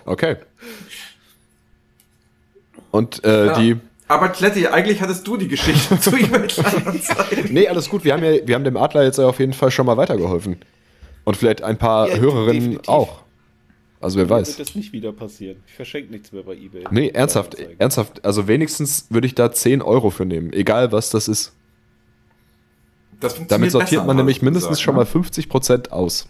[0.05, 0.37] Okay.
[2.91, 3.59] Und äh, Ja.
[3.59, 3.77] die.
[4.07, 7.53] Aber Kletti, eigentlich hattest du die Geschichte zu eBay Kleinanzeigen.
[7.53, 8.03] Nee, alles gut.
[8.03, 10.57] Wir haben, ja, wir haben dem Adler jetzt auf jeden Fall schon mal weitergeholfen.
[11.23, 12.89] Und vielleicht ein paar Ja, Hörerinnen definitiv.
[12.89, 13.21] auch.
[13.99, 14.57] Also wer Wird weiß.
[14.57, 15.61] das nicht wieder passieren.
[15.67, 16.85] Ich verschenke nichts mehr bei eBay.
[16.89, 18.25] Nee, ernsthaft, ernsthaft.
[18.25, 20.51] Also wenigstens würde ich da 10 Euro für nehmen.
[20.53, 21.53] Egal was das ist.
[23.19, 25.01] Das funktioniert Damit sortiert besser, man nämlich mindestens gesagt, schon ne?
[25.01, 26.27] mal 50% aus.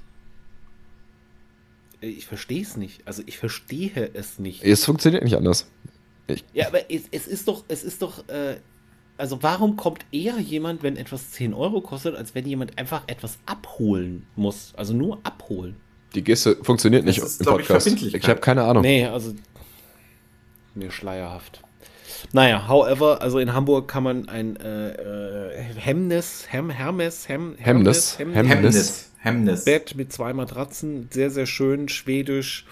[2.02, 3.08] Äh, Ich verstehe es nicht.
[3.08, 4.64] Also ich verstehe es nicht.
[4.66, 5.68] Es funktioniert nicht anders.
[6.54, 8.58] Ja, aber es, es ist doch, es ist doch, äh,
[9.18, 13.38] also warum kommt eher jemand, wenn etwas 10 Euro kostet, als wenn jemand einfach etwas
[13.46, 14.74] abholen muss?
[14.76, 15.76] Also nur abholen.
[16.16, 17.88] Die Geste funktioniert Das nicht ist, im ich, Podcast.
[17.88, 18.30] Ich, Verbindlichkeit.
[18.30, 18.82] habe keine Ahnung.
[18.84, 19.34] Nee, also
[20.76, 21.62] mir schleierhaft.
[22.34, 28.18] Naja, however, also in Hamburg kann man ein äh, äh, Hemnes, Hem, Hermes, Hem, Hemnes,
[28.20, 28.52] Hemnes, Hemnes.
[28.52, 29.12] Hemnis.
[29.20, 29.66] Hemnis.
[29.66, 32.66] Bett mit zwei Matratzen, sehr, sehr schön, schwedisch,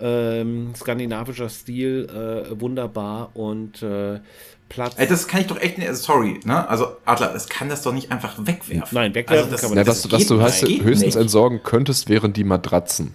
[0.00, 2.08] ähm, skandinavischer Stil,
[2.50, 4.20] äh, wunderbar und äh,
[4.68, 4.94] Platz.
[4.98, 6.68] Ey, das kann ich doch echt nicht, also sorry, ne?
[6.68, 8.88] Also Adler, das kann das doch nicht einfach wegwerfen.
[8.94, 9.88] Nein, wegwerfen also das, kann man nicht.
[9.88, 11.22] was, das was geht du Geht höchstens nicht.
[11.22, 13.14] entsorgen könntest, wären die Matratzen.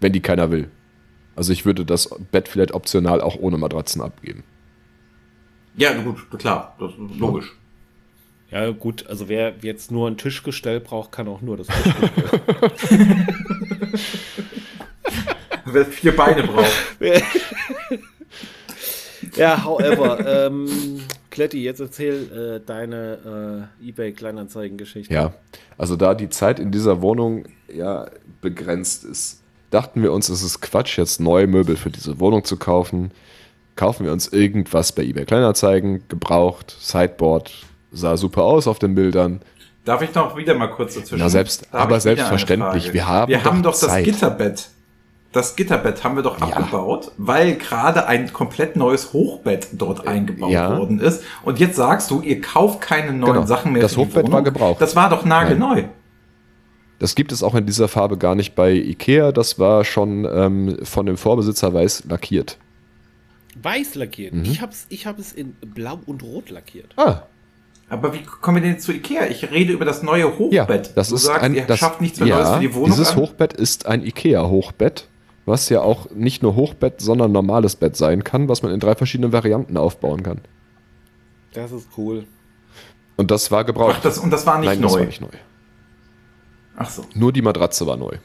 [0.00, 0.70] Wenn die keiner will.
[1.36, 4.44] Also ich würde das Bett vielleicht optional auch ohne Matratzen abgeben.
[5.76, 7.52] Ja, gut, klar, das ist logisch.
[8.50, 11.68] Ja, gut, also wer jetzt nur ein Tischgestell braucht, kann auch nur das
[12.88, 13.10] Tischgestell.
[15.72, 16.70] Wer vier Beine braucht.
[19.36, 21.00] ja, however, ähm,
[21.30, 25.12] Kletti, jetzt erzähl äh, deine äh, eBay-Kleinanzeigen-Geschichte.
[25.12, 25.32] Ja,
[25.78, 28.06] also da die Zeit in dieser Wohnung ja
[28.40, 32.56] begrenzt ist, dachten wir uns, es ist Quatsch, jetzt neue Möbel für diese Wohnung zu
[32.56, 33.12] kaufen.
[33.76, 37.52] Kaufen wir uns irgendwas bei eBay Kleinanzeigen, gebraucht, Sideboard,
[37.92, 39.40] sah super aus auf den Bildern.
[39.84, 41.18] Darf ich noch wieder mal kurz dazwischen?
[41.20, 44.04] Na, selbst- aber selbstverständlich, wir haben wir haben doch doch das Zeit.
[44.04, 44.68] Gitterbett.
[45.32, 46.46] Das Gitterbett haben wir doch Ja.
[46.48, 50.76] abgebaut, weil gerade ein komplett neues Hochbett dort eingebaut ja.
[50.76, 51.22] worden ist.
[51.44, 53.46] Und jetzt sagst du, ihr kauft keine neuen Genau.
[53.46, 53.82] Sachen mehr.
[53.82, 54.80] Das für die Hochbett war gebraucht.
[54.80, 55.84] Das war doch nagelneu.
[56.98, 59.30] Das gibt es auch in dieser Farbe gar nicht bei Ikea.
[59.32, 62.58] Das war schon ähm, von dem Vorbesitzer weiß lackiert.
[63.62, 64.34] Weiß lackiert.
[64.34, 64.44] Mhm.
[64.44, 66.92] Ich hab's, ich hab es in Blau und Rot lackiert.
[66.96, 67.22] Ah,
[67.88, 69.26] Aber wie kommen wir denn jetzt zu Ikea?
[69.28, 70.86] Ich rede über das neue Hochbett.
[70.88, 72.74] ja, das du ist sagst, ein ihr das, schafft nichts mehr ja, Neues für die
[72.74, 73.16] Wohnung Dieses an?
[73.16, 75.08] Hochbett ist ein Ikea-Hochbett,
[75.46, 78.94] was ja auch nicht nur Hochbett, sondern normales Bett sein kann, was man in drei
[78.94, 80.40] verschiedenen Varianten aufbauen kann.
[81.54, 82.24] Das ist cool.
[83.16, 84.04] Und das war Ach, gebraucht.
[84.04, 84.86] das, und das war nicht Nein, neu.
[84.88, 85.28] das war nicht neu.
[86.76, 87.04] Ach so.
[87.14, 88.16] Nur die Matratze war neu.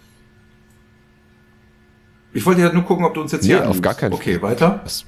[2.34, 3.84] Ich wollte ja nur gucken, ob du uns jetzt Nee, hier auf anlügst.
[3.84, 4.20] gar keinen Fall.
[4.20, 4.82] Okay, weiter.
[4.84, 5.05] Was,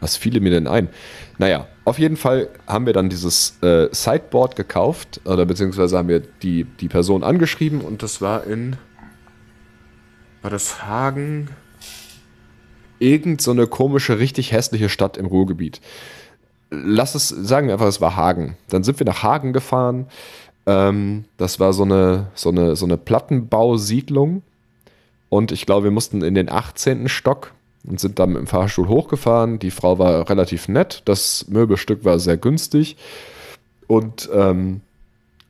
[0.00, 0.88] was fiele mir denn ein?
[1.38, 6.20] Naja, auf jeden Fall haben wir dann dieses äh, Sideboard gekauft, oder beziehungsweise haben wir
[6.20, 8.76] die, die Person angeschrieben und das war in.
[10.42, 11.48] War das Hagen?
[12.98, 15.80] Irgend so eine komische, richtig hässliche Stadt im Ruhrgebiet.
[16.70, 18.56] Lass es, sagen wir einfach, es war Hagen.
[18.68, 20.06] Dann sind wir nach Hagen gefahren.
[20.66, 24.42] Ähm, das war so eine, so eine, so eine Plattenbausiedlung.
[25.28, 27.08] Und ich glaube, wir mussten in den 18.
[27.08, 27.52] Stock
[27.84, 29.58] und sind dann dem Fahrstuhl hochgefahren.
[29.58, 31.02] Die Frau war relativ nett.
[31.04, 32.96] Das Möbelstück war sehr günstig.
[33.86, 34.80] Und ähm,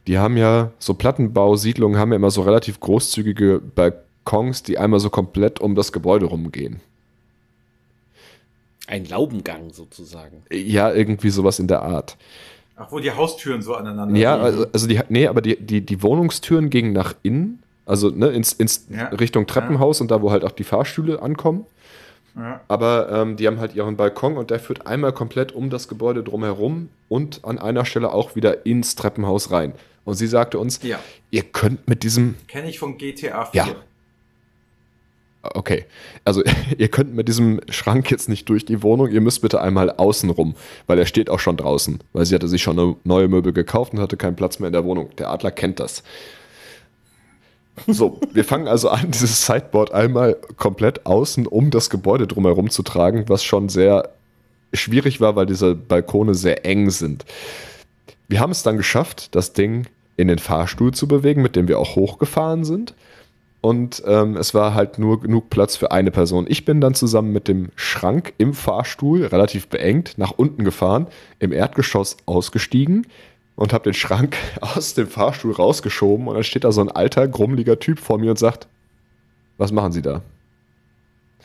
[0.06, 3.60] die haben ja, so Plattenbausiedlungen haben ja immer so relativ großzügige
[4.24, 6.80] Balkons, die einmal so komplett um das Gebäude rumgehen.
[8.86, 10.42] Ein Laubengang sozusagen.
[10.50, 12.16] Ja, irgendwie sowas in der Art.
[12.76, 14.44] Ach, wo die Haustüren so aneinander Ja, liegen.
[14.44, 18.52] also, also die, nee, aber die, die, die Wohnungstüren gingen nach innen, also ne, ins,
[18.52, 19.06] ins Ja.
[19.08, 21.66] Richtung Treppenhaus und da, wo halt auch die Fahrstühle ankommen.
[22.34, 22.60] Ja.
[22.66, 26.22] Aber ähm, die haben halt ihren Balkon und der führt einmal komplett um das Gebäude
[26.22, 29.74] drumherum und an einer Stelle auch wieder ins Treppenhaus rein.
[30.04, 30.98] Und sie sagte uns, Ja.
[31.30, 33.62] ihr könnt mit diesem, Kenne ich von GTA 4.
[33.64, 33.76] Ja.
[35.42, 35.84] Okay,
[36.24, 36.42] also
[36.78, 40.30] ihr könnt mit diesem Schrank jetzt nicht durch die Wohnung, ihr müsst bitte einmal außen
[40.30, 40.54] rum,
[40.86, 43.92] weil er steht auch schon draußen, weil sie hatte sich schon eine neue Möbel gekauft
[43.92, 45.10] und hatte keinen Platz mehr in der Wohnung.
[45.18, 46.02] Der Adler kennt das.
[47.86, 52.82] So, wir fangen also an, dieses Sideboard einmal komplett außen um das Gebäude drumherum zu
[52.82, 54.10] tragen, was schon sehr
[54.72, 57.24] schwierig war, weil diese Balkone sehr eng sind.
[58.28, 59.86] Wir haben es dann geschafft, das Ding
[60.16, 62.94] in den Fahrstuhl zu bewegen, mit dem wir auch hochgefahren sind.
[63.62, 66.46] Und ähm, es war halt nur genug Platz für eine Person.
[66.48, 71.06] Ich bin dann zusammen mit dem Schrank im Fahrstuhl, relativ beengt, nach unten gefahren,
[71.38, 73.06] im Erdgeschoss ausgestiegen
[73.54, 76.26] und habe den Schrank aus dem Fahrstuhl rausgeschoben.
[76.26, 78.66] Und dann steht da so ein alter, grummeliger Typ vor mir und sagt,
[79.58, 80.22] was machen Sie da?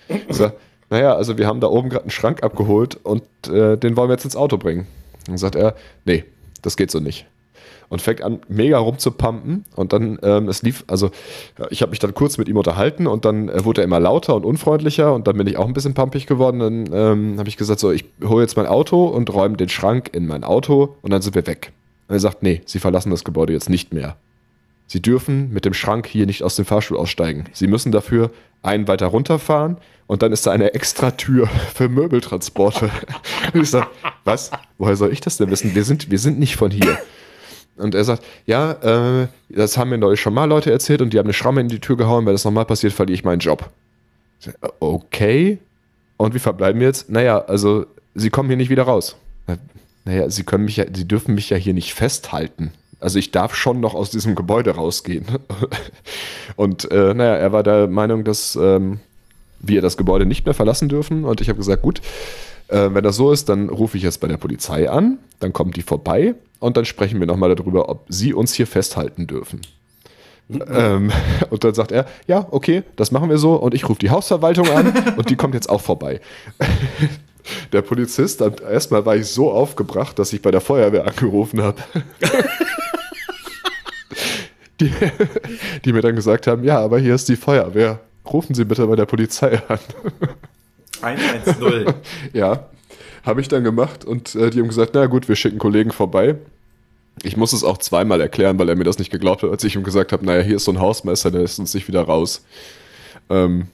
[0.08, 0.54] Ich sag,
[0.90, 4.14] naja, also wir haben da oben gerade einen Schrank abgeholt und äh, den wollen wir
[4.14, 4.88] jetzt ins Auto bringen.
[5.28, 6.24] Dann sagt er, nee,
[6.64, 7.28] das geht so nicht.
[7.90, 9.64] Und fängt an, mega rumzupumpen.
[9.76, 11.10] Und dann, ähm, es lief, also
[11.70, 14.36] ich habe mich dann kurz mit ihm unterhalten und dann äh, wurde er immer lauter
[14.36, 16.60] und unfreundlicher und dann bin ich auch ein bisschen pumpig geworden.
[16.60, 20.10] Dann ähm, habe ich gesagt, so, ich hole jetzt mein Auto und räume den Schrank
[20.14, 21.72] in mein Auto und dann sind wir weg.
[22.08, 24.18] Und er sagt, nee, Sie verlassen das Gebäude jetzt nicht mehr.
[24.88, 27.46] Sie dürfen mit dem Schrank hier nicht aus dem Fahrstuhl aussteigen.
[27.52, 28.32] Sie müssen dafür
[28.64, 29.78] einen weiter runterfahren
[30.08, 32.90] und dann ist da eine extra Tür für Möbeltransporte.
[33.54, 33.88] Und ich sage,
[34.24, 34.52] was?
[34.78, 35.76] Woher soll ich das denn wissen?
[35.76, 36.98] Wir sind, wir sind nicht von hier.
[37.78, 38.72] Und er sagt, ja,
[39.22, 41.68] äh, das haben mir neulich schon mal Leute erzählt und die haben eine Schramme in
[41.68, 43.70] die Tür gehauen, wenn das nochmal passiert, verliere ich meinen Job.
[44.80, 45.60] Okay.
[46.18, 47.10] Und wie verbleiben wir jetzt?
[47.10, 49.16] Naja, also, sie kommen hier nicht wieder raus.
[50.06, 52.72] Naja, sie können mich ja, sie dürfen mich ja hier nicht festhalten.
[53.00, 55.26] Also ich darf schon noch aus diesem Gebäude rausgehen.
[56.56, 59.02] Und äh, naja, er war der Meinung, dass ähm,
[59.60, 61.26] wir das Gebäude nicht mehr verlassen dürfen.
[61.26, 62.02] Und ich habe gesagt, gut,
[62.70, 65.76] äh, wenn das so ist, dann rufe ich jetzt bei der Polizei an, dann kommt
[65.76, 69.62] die vorbei und dann sprechen wir nochmal darüber, ob sie uns hier festhalten dürfen.
[70.48, 70.64] Mhm.
[70.70, 71.12] Ähm,
[71.50, 73.56] und dann sagt er, ja, okay, das machen wir so.
[73.56, 76.22] Und ich rufe die Hausverwaltung an und die kommt jetzt auch vorbei.
[77.72, 81.82] Der Polizist, erstmal war ich so aufgebracht, dass ich bei der Feuerwehr angerufen habe.
[84.82, 84.92] die,
[85.86, 88.02] die mir dann gesagt haben, ja, aber hier ist die Feuerwehr.
[88.30, 89.80] Rufen Sie bitte bei der Polizei an.
[91.02, 91.94] 110.
[92.34, 92.68] ja,
[93.28, 96.36] habe ich dann gemacht und äh, die haben gesagt, na gut, wir schicken Kollegen vorbei.
[97.24, 99.76] Ich muss es auch zweimal erklären, weil er mir das nicht geglaubt hat, als ich
[99.76, 102.46] ihm gesagt habe, naja, hier ist so ein Hausmeister, der lässt uns nicht wieder raus.
[103.30, 103.68] Ähm,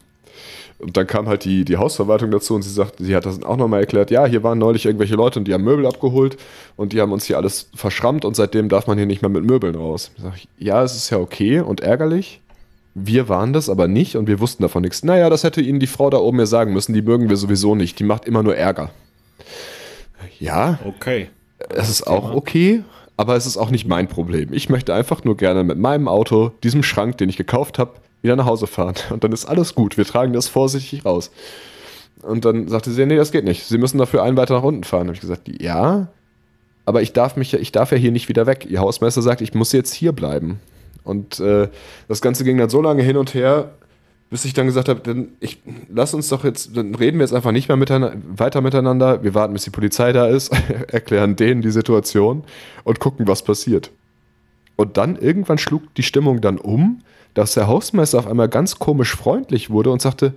[0.79, 3.55] und dann kam halt die, die Hausverwaltung dazu und sie sagt, sie hat das auch
[3.55, 6.37] nochmal erklärt, ja, hier waren neulich irgendwelche Leute und die haben Möbel abgeholt
[6.75, 9.45] und die haben uns hier alles verschrammt und seitdem darf man hier nicht mehr mit
[9.45, 10.11] Möbeln raus.
[10.17, 12.41] Ich sag, ja, es ist ja okay und ärgerlich.
[12.95, 15.03] Wir waren das aber nicht und wir wussten davon nichts.
[15.03, 17.75] Naja, das hätte ihnen die Frau da oben mir sagen müssen, die mögen wir sowieso
[17.75, 17.97] nicht.
[17.99, 18.91] Die macht immer nur Ärger.
[20.43, 20.79] Ja.
[20.85, 21.29] Okay.
[21.69, 22.83] Es ist auch okay,
[23.15, 24.51] aber es ist auch nicht mein Problem.
[24.51, 27.91] Ich möchte einfach nur gerne mit meinem Auto, diesem Schrank, den ich gekauft habe,
[28.21, 28.95] wieder nach Hause fahren.
[29.09, 29.97] Und dann ist alles gut.
[29.97, 31.31] Wir tragen das vorsichtig raus.
[32.21, 33.63] Und dann sagte sie, nee, das geht nicht.
[33.63, 35.07] Sie müssen dafür einen weiter nach unten fahren.
[35.07, 36.07] Habe ich gesagt, ja,
[36.85, 38.67] aber ich darf mich, ich darf ja hier nicht wieder weg.
[38.69, 40.59] Ihr Hausmeister sagt, ich muss jetzt hier bleiben.
[41.05, 41.69] Und äh,
[42.07, 43.71] das Ganze ging dann so lange hin und her,
[44.33, 47.33] bis ich dann gesagt habe, dann ich lass uns doch jetzt, dann reden wir jetzt
[47.33, 49.23] einfach nicht mehr miteinander, weiter miteinander.
[49.23, 50.51] Wir warten, bis die Polizei da ist,
[50.91, 52.43] erklären denen die Situation
[52.83, 53.91] und gucken, was passiert.
[54.75, 56.99] Und dann irgendwann schlug die Stimmung dann um
[57.33, 60.33] dass der Hausmeister auf einmal ganz komisch freundlich wurde und sagte,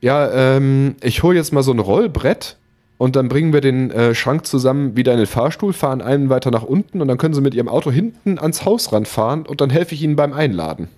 [0.00, 2.56] ja, ähm, ich hole jetzt mal so ein Rollbrett
[2.98, 6.50] und dann bringen wir den äh, Schrank zusammen wieder in den Fahrstuhl, fahren einen weiter
[6.50, 9.70] nach unten und dann können sie mit ihrem Auto hinten ans Haus ranfahren und dann
[9.70, 10.88] helfe ich ihnen beim Einladen.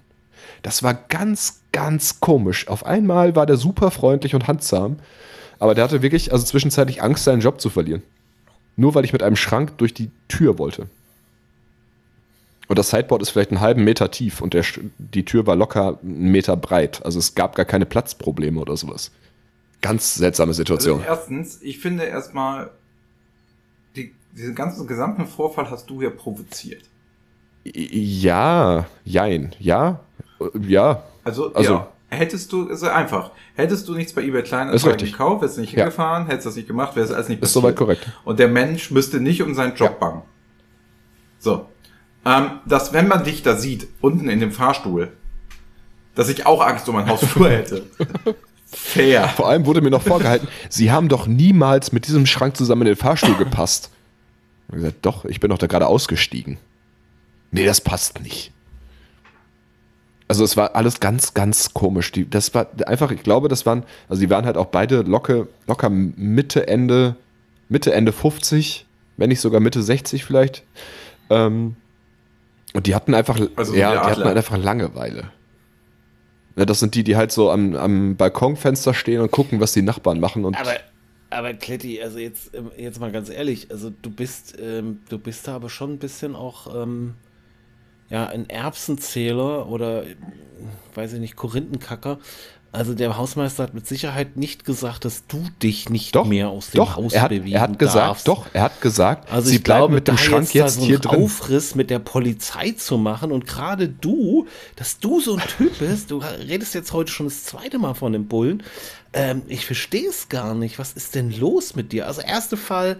[0.62, 2.68] Das war ganz, ganz komisch.
[2.68, 4.98] Auf einmal war der super freundlich und handsam,
[5.58, 8.02] aber der hatte wirklich, also zwischenzeitlich Angst, seinen Job zu verlieren.
[8.76, 10.88] Nur weil ich mit einem Schrank durch die Tür wollte.
[12.68, 14.64] Und das Sideboard ist vielleicht einen halben Meter tief und der,
[14.98, 17.04] die Tür war locker einen Meter breit.
[17.04, 19.10] Also es gab gar keine Platzprobleme oder sowas.
[19.80, 21.00] Ganz seltsame Situation.
[21.00, 22.70] Also erstens, ich finde erstmal,
[23.96, 26.84] die, diesen ganzen gesamten Vorfall hast du ja provoziert.
[27.64, 30.00] Ja, jein, ja,
[30.66, 31.02] ja.
[31.24, 31.88] Also, also ja.
[32.10, 36.24] Hättest du, ist einfach, hättest du nichts bei eBay Kleinanzeigen gekauft, wärst du nicht hingefahren,
[36.24, 36.30] ja.
[36.30, 37.50] hättest das nicht gemacht, wäre es alles nicht passiert.
[37.50, 38.08] Ist soweit korrekt.
[38.24, 39.96] Und der Mensch müsste nicht um seinen Job ja.
[39.98, 40.22] bangen.
[41.38, 41.66] So
[42.28, 45.12] ähm, dass wenn man dich da sieht, unten in dem Fahrstuhl,
[46.14, 47.84] dass ich auch Angst um mein Hausflur hätte.
[48.66, 49.28] Fair.
[49.28, 52.88] Vor allem wurde mir noch vorgehalten, sie haben doch niemals mit diesem Schrank zusammen in
[52.88, 53.90] den Fahrstuhl gepasst.
[54.66, 56.58] Ich habe gesagt, doch, ich bin doch da gerade ausgestiegen.
[57.50, 58.52] Nee, das passt nicht.
[60.28, 62.12] Also es war alles ganz, ganz komisch.
[62.12, 65.46] Die, das war einfach, ich glaube, das waren, also die waren halt auch beide locker,
[65.66, 67.16] locker Mitte, Ende,
[67.70, 70.64] Mitte, Ende 50, wenn nicht sogar Mitte 60 vielleicht.
[71.30, 71.76] Ähm,
[72.74, 75.30] und die hatten einfach, also ja, die hatten halt einfach Langeweile.
[76.56, 79.82] Ja, das sind die, die halt so am, am Balkonfenster stehen und gucken, was die
[79.82, 80.44] Nachbarn machen.
[80.44, 80.74] Und aber,
[81.30, 85.54] aber Kletti, also jetzt, jetzt mal ganz ehrlich, also du bist, ähm, du bist da
[85.54, 87.14] aber schon ein bisschen auch, ähm,
[88.10, 90.04] ja, ein Erbsenzähler oder,
[90.94, 92.18] weiß ich nicht, Korinthenkacker.
[92.70, 96.70] Also der Hausmeister hat mit Sicherheit nicht gesagt, dass du dich nicht doch, mehr aus
[96.70, 98.28] dem doch, Haus er hat, bewegen Er hat gesagt, darfst.
[98.28, 101.22] doch, er hat gesagt, also sie bleiben mit dem Schrank jetzt, so hier drin.
[101.22, 104.46] Aufriss mit der Polizei zu machen und gerade du,
[104.76, 108.12] dass du so ein Typ bist, du redest jetzt heute schon das zweite Mal von
[108.12, 108.62] dem Bullen.
[109.14, 110.78] Ähm, ich verstehe es gar nicht.
[110.78, 112.06] Was ist denn los mit dir?
[112.06, 112.98] Also erster Fall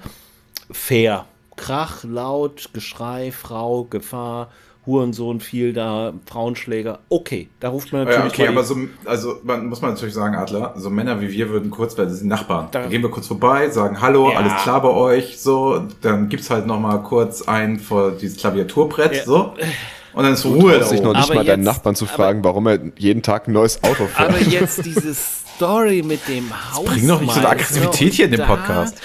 [0.71, 4.51] fair, Krach, laut, Geschrei, Frau, Gefahr,
[4.89, 6.99] Hurensohn viel da, Frauenschläger.
[7.11, 8.37] Okay, da ruft man natürlich.
[8.39, 11.31] Ja, okay, mal aber so, also man, muss man natürlich sagen, Adler, so Männer wie
[11.31, 12.69] wir würden kurz, weil das sind Nachbarn.
[12.73, 14.39] Da- Da gehen wir kurz vorbei, sagen Hallo, Ja.
[14.39, 19.15] alles klar bei euch, so, dann gibt's halt noch mal kurz ein vor dieses Klaviaturbrett,
[19.15, 19.25] Ja.
[19.25, 19.53] so,
[20.15, 22.07] und dann ist Ruhe da Traust dich noch nicht Aber mal deinen jetzt- Nachbarn zu
[22.07, 24.31] aber- fragen, warum er jeden Tag ein neues Auto fährt.
[24.31, 26.85] Aber jetzt diese Story mit dem Haus.
[26.87, 28.97] bring doch nicht so eine Aggressivität hier in den Podcast.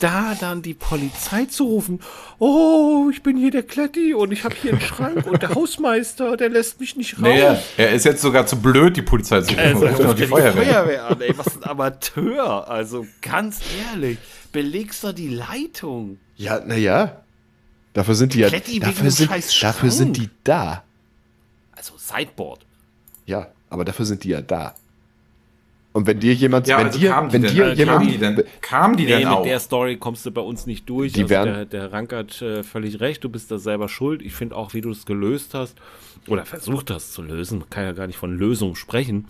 [0.00, 2.00] Da dann die Polizei zu rufen,
[2.38, 6.36] oh, ich bin hier der Kletti und ich habe hier einen Schrank und der Hausmeister,
[6.36, 7.22] der lässt mich nicht raus.
[7.22, 7.40] Nee,
[7.76, 9.58] er- ist jetzt sogar zu blöd, die Polizei zu rufen.
[9.60, 11.06] Also, Ruft noch die Feuerwehr.
[11.08, 12.68] an, ey, was ein Amateur.
[12.68, 14.18] Also ganz ehrlich,
[14.52, 16.18] belegst du die Leitung?
[16.36, 17.22] Ja, naja.
[17.92, 18.48] Dafür sind die ja.
[18.48, 19.30] Kletti dafür sind,
[19.62, 20.84] dafür sind die da.
[21.72, 22.60] Also Sideboard.
[23.26, 24.74] Ja, aber dafür sind die ja da.
[25.98, 28.18] Und wenn dir jemand, Ja, wenn also dir, wenn denn, dir äh, jemand, kamen die
[28.18, 29.42] denn, kamen die Nee, denn mit auch?
[29.42, 31.12] der Story kommst du bei uns nicht durch.
[31.12, 34.22] Die also werden- der, der Rank hat äh, völlig recht, du bist da selber schuld.
[34.22, 35.76] Ich finde auch, wie du es gelöst hast
[36.28, 39.26] oder versucht hast zu lösen, man kann ja gar nicht von Lösung sprechen.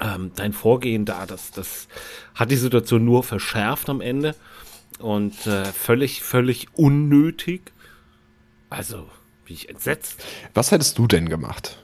[0.00, 1.88] Ähm, dein Vorgehen da, das, das
[2.34, 4.34] hat die Situation nur verschärft am Ende
[4.98, 7.72] und äh, völlig, völlig unnötig.
[8.70, 9.06] Also,
[9.44, 10.24] bin ich entsetzt.
[10.54, 11.82] was hättest du denn gemacht?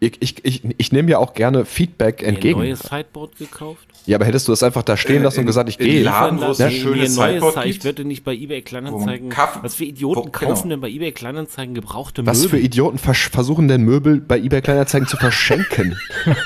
[0.00, 2.60] Ich, ich, ich, ich nehme ja auch gerne Feedback Mir ein entgegen.
[2.60, 3.84] neues Sideboard gekauft.
[4.06, 6.02] Ja, aber hättest du das einfach da stehen Äh, lassen und in- gesagt, ich gehe.
[6.04, 7.84] Laden, wo es ein schönes Sideboard Sideboard Ich gibt.
[7.84, 9.34] würde nicht bei eBay Kleinanzeigen.
[9.62, 10.68] Was für Idioten wo- kaufen genau.
[10.74, 12.50] denn bei eBay Kleinanzeigen gebrauchte Was Möbel?
[12.60, 15.98] für Idioten versuchen denn Möbel bei eBay Kleinanzeigen zu verschenken?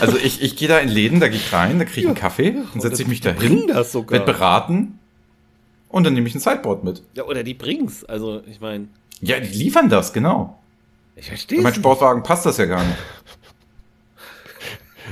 [0.00, 2.14] Also ich, ich gehe da in Läden, da gehe ich rein, da kriege ich einen
[2.16, 4.98] Kaffee, dann setze ich mich da hin, wird beraten
[5.88, 7.02] und dann nehme ich ein Sideboard mit.
[7.14, 8.04] Ja, oder die bring's.
[8.04, 8.88] Also, ich meine,
[9.20, 10.58] Ja, die liefern das, genau.
[11.16, 12.98] Ich verstehe In meinem Sportwagen passt das ja gar nicht.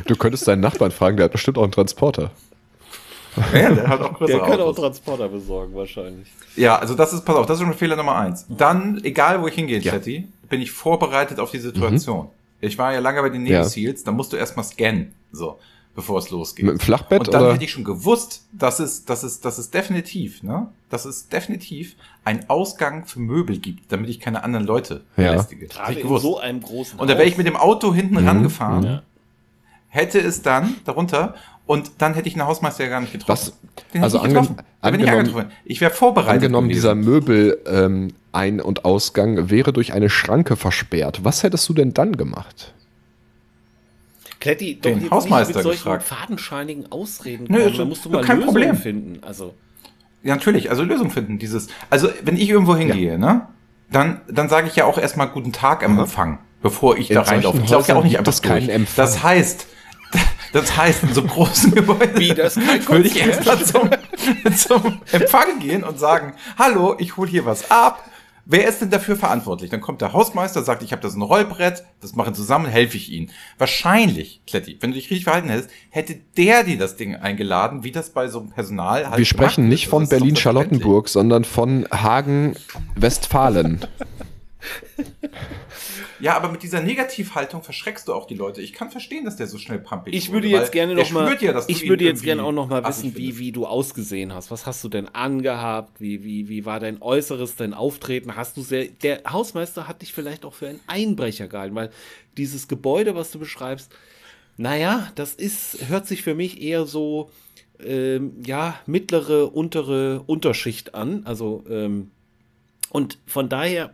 [0.06, 2.30] Du könntest deinen Nachbarn fragen, der hat bestimmt auch einen Transporter.
[3.52, 4.76] Ja, der hat auch Der größere kann auch Autos.
[4.76, 6.28] Transporter besorgen, wahrscheinlich.
[6.56, 8.46] Ja, also das ist, pass auf, das ist schon Fehler Nummer eins.
[8.48, 9.92] Dann, egal wo ich hingehe, Ja.
[9.92, 12.28] Chatty, bin ich vorbereitet auf die Situation.
[12.60, 13.64] Ich war ja lange bei den Navy Ja.
[13.64, 15.58] Seals, da musst du erstmal scannen, so,
[16.00, 16.64] bevor es losgeht.
[16.64, 17.54] Mit dem Flachbett Und dann oder?
[17.54, 21.96] hätte ich schon gewusst, dass es, dass es, dass es definitiv, ne, dass es definitiv
[22.24, 25.30] einen Ausgang für Möbel gibt, damit ich keine anderen Leute Ja.
[25.32, 25.66] belästige.
[25.66, 26.22] Das Gerade ich in gewusst.
[26.22, 29.02] so einem großen Und da wäre ich mit dem Auto hinten rangefahren, Ja.
[29.88, 31.34] hätte es dann darunter
[31.66, 33.52] und dann hätte ich einen Hausmeister ja gar nicht getroffen.
[33.92, 34.56] Hätte also ich getroffen.
[34.58, 35.52] angen- Da bin ich angenommen- angetroffen.
[35.64, 36.34] Ich wäre vorbereitet.
[36.42, 36.80] Angenommen, gewesen.
[36.82, 41.24] dieser Möbel ähm, Ein- und Ausgang wäre durch eine Schranke versperrt.
[41.24, 42.74] Was hättest du denn dann gemacht?
[44.40, 46.02] Kletti, doch Den Hausmeister mit solchen gefragt.
[46.04, 47.76] fadenscheinigen Ausreden Nö, kommen.
[47.78, 48.76] Da musst du mal kein Lösungen Problem.
[48.76, 49.18] finden.
[49.24, 49.54] Also,
[50.22, 51.38] Ja, natürlich, also Lösung finden.
[51.38, 53.46] Dieses, also wenn ich irgendwo hingehe, ne,
[53.92, 57.22] dann, dann sage ich ja auch erstmal guten Tag am Empfang, bevor ich In da
[57.22, 57.60] reinlaufe.
[57.64, 58.68] Ich laufe ja auch nicht einfach durch.
[58.68, 58.94] Empfang.
[58.96, 59.66] Das heißt,
[60.52, 62.56] das heißt, in so großen Gebäuden Wie, das
[62.88, 63.90] würde ich erstmal zum,
[64.56, 68.04] zum Empfang gehen und sagen, hallo, ich hole hier was ab.
[68.52, 69.70] Wer ist denn dafür verantwortlich?
[69.70, 73.12] Dann kommt der Hausmeister, sagt, ich habe das ein Rollbrett, das machen zusammen, helfe ich
[73.12, 73.30] Ihnen.
[73.58, 77.92] Wahrscheinlich, Kletti, wenn du dich richtig verhalten hättest, hätte der dir das Ding eingeladen, wie
[77.92, 83.86] das bei so einem Personal halt Wir sprechen nicht von Berlin-Charlottenburg, sondern von Hagen-Westfalen.
[86.20, 88.60] Ja, aber mit dieser Negativhaltung verschreckst du auch die Leute.
[88.60, 91.10] Ich kann verstehen, dass der so schnell pumpig ich wurde, würde jetzt weil gerne noch
[91.10, 94.50] mal, ja, ich würde jetzt gerne auch noch mal wissen, wie, wie du ausgesehen hast.
[94.50, 96.00] Was hast du denn angehabt?
[96.00, 98.36] Wie, wie, wie war dein Äußeres, dein Auftreten?
[98.36, 101.90] Hast du sehr, der Hausmeister hat dich vielleicht auch für einen Einbrecher gehalten, weil
[102.36, 103.92] dieses Gebäude, was du beschreibst,
[104.56, 107.30] naja, das ist, hört sich für mich eher so,
[107.82, 111.22] ähm, ja, mittlere, untere Unterschicht an.
[111.24, 112.10] Also, ähm,
[112.90, 113.92] und von daher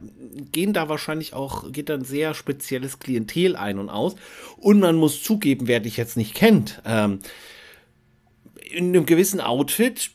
[0.53, 4.17] gehen da wahrscheinlich auch, geht dann sehr spezielles Klientel ein und aus.
[4.57, 7.21] Und man muss zugeben, wer dich jetzt nicht kennt, ähm,
[8.71, 10.11] in einem gewissen Outfit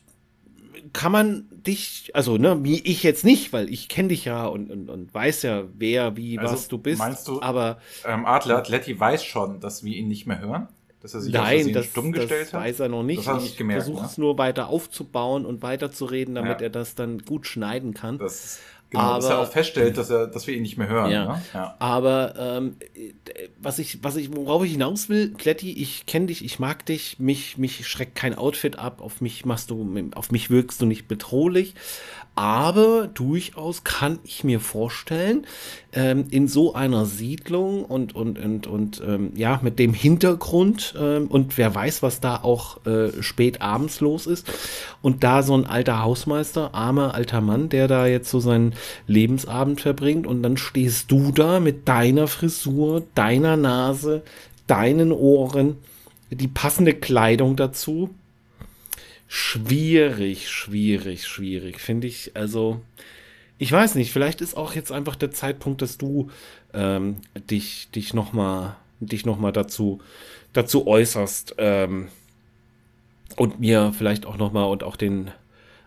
[0.94, 4.72] kann man dich, also ne, wie ich jetzt nicht, weil ich kenne dich ja und,
[4.72, 7.00] und, und weiß ja, wer, wie, Also, was du bist.
[7.00, 10.68] meinst du, aber Ähm, Adler, Letty weiß schon, dass wir ihn nicht mehr hören?
[11.02, 12.62] Dass er sich Nein, das, stumm das gestellt hat?
[12.62, 13.20] weiß er noch nicht.
[13.28, 14.08] Das er ich gemerkt, versuche ne?
[14.08, 16.66] es nur weiter aufzubauen und weiterzureden, damit Ja.
[16.66, 18.20] er das dann gut schneiden kann.
[18.20, 18.60] Das,
[18.92, 21.10] genau, dass er Aber- auch feststellt, dass, er, dass wir ihn nicht mehr hören.
[21.12, 21.26] Ja.
[21.26, 21.42] Ne?
[21.56, 21.76] ja.
[21.80, 23.14] Aber ähm, äh,
[23.60, 27.18] was ich, was ich, worauf ich hinaus will, Kletti, ich kenne dich, ich mag dich,
[27.18, 31.08] mich, mich schreckt kein Outfit ab, auf mich machst du, auf mich wirkst du nicht
[31.08, 31.74] bedrohlich.
[32.34, 35.46] Aber durchaus kann ich mir vorstellen,
[35.92, 41.28] ähm, in so einer Siedlung und, und, und, und ähm, ja, mit dem Hintergrund ähm,
[41.28, 44.50] und wer weiß, was da auch äh, spät abends los ist.
[45.02, 48.76] Und da so ein alter Hausmeister, armer alter Mann, der da jetzt so seinen
[49.08, 54.24] Lebensabend verbringt und dann stehst du da mit deiner Frisur, deiner Nase,
[54.68, 55.76] deinen Ohren,
[56.30, 58.10] die passende Kleidung dazu.
[59.34, 62.36] Schwierig, schwierig, schwierig, finde ich.
[62.36, 62.82] Also,
[63.60, 66.30] ich weiß nicht, vielleicht ist auch jetzt einfach der Zeitpunkt, dass du
[66.74, 67.16] ähm,
[67.50, 70.02] dich, dich nochmal noch dazu,
[70.52, 72.10] dazu äußerst ähm,
[73.38, 75.32] und mir vielleicht auch nochmal und auch den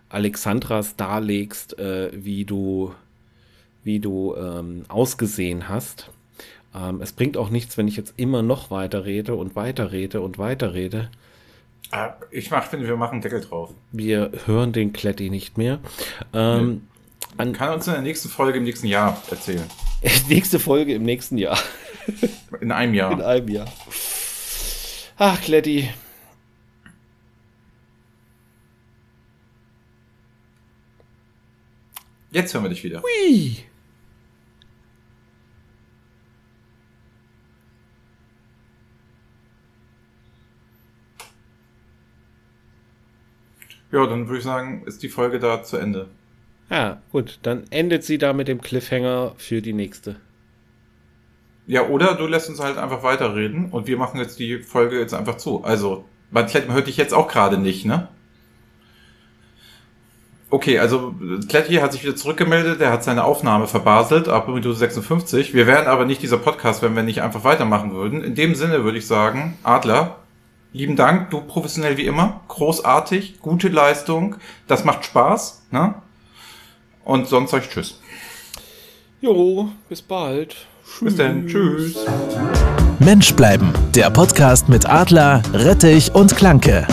[0.09, 2.95] Alexandras darlegst, äh, wie du,
[3.83, 6.09] wie du ähm, ausgesehen hast.
[6.73, 10.21] Ähm, es bringt auch nichts, wenn ich jetzt immer noch weiter rede und weiter rede
[10.21, 11.11] und weiter rede.
[12.31, 13.71] Ich mach, finde, wir machen Deckel drauf.
[13.91, 15.79] Wir hören den Kletti nicht mehr.
[16.33, 16.87] Ähm,
[17.37, 19.65] Man kann uns in der nächsten Folge im nächsten Jahr erzählen.
[20.29, 21.57] nächste Folge im nächsten Jahr.
[22.61, 23.11] In einem Jahr.
[23.11, 23.67] In einem Jahr.
[25.17, 25.89] Ach, Kletti.
[32.31, 33.01] Jetzt hören wir dich wieder.
[33.01, 33.57] Hui.
[43.95, 46.07] Ja, dann würde ich sagen, ist die Folge da zu Ende.
[46.69, 50.17] Ja, gut, dann endet sie da mit dem Cliffhanger für die nächste.
[51.65, 55.13] Ja, oder du lässt uns halt einfach weiterreden und wir machen jetzt die Folge jetzt
[55.13, 55.63] einfach zu.
[55.63, 58.09] Also, man hört dich jetzt auch gerade nicht, ne?
[60.49, 61.15] Okay, also
[61.47, 65.53] Kletti hat sich wieder zurückgemeldet, er hat seine Aufnahme verbaselt ab Minute 56.
[65.53, 68.25] Wir wären aber nicht dieser Podcast, wenn wir nicht einfach weitermachen würden.
[68.25, 70.17] In dem Sinne würde ich sagen, Adler,
[70.75, 74.35] lieben Dank, du professionell wie immer, großartig, gute Leistung,
[74.67, 75.95] das macht Spaß, ne?
[77.05, 78.01] Und sonst sag ich Tschüss.
[79.21, 80.55] Jo, bis bald.
[80.99, 82.05] Bis dann, tschüss.
[82.99, 86.85] Mensch bleiben, der Podcast mit Adler, Rettich und Klanke.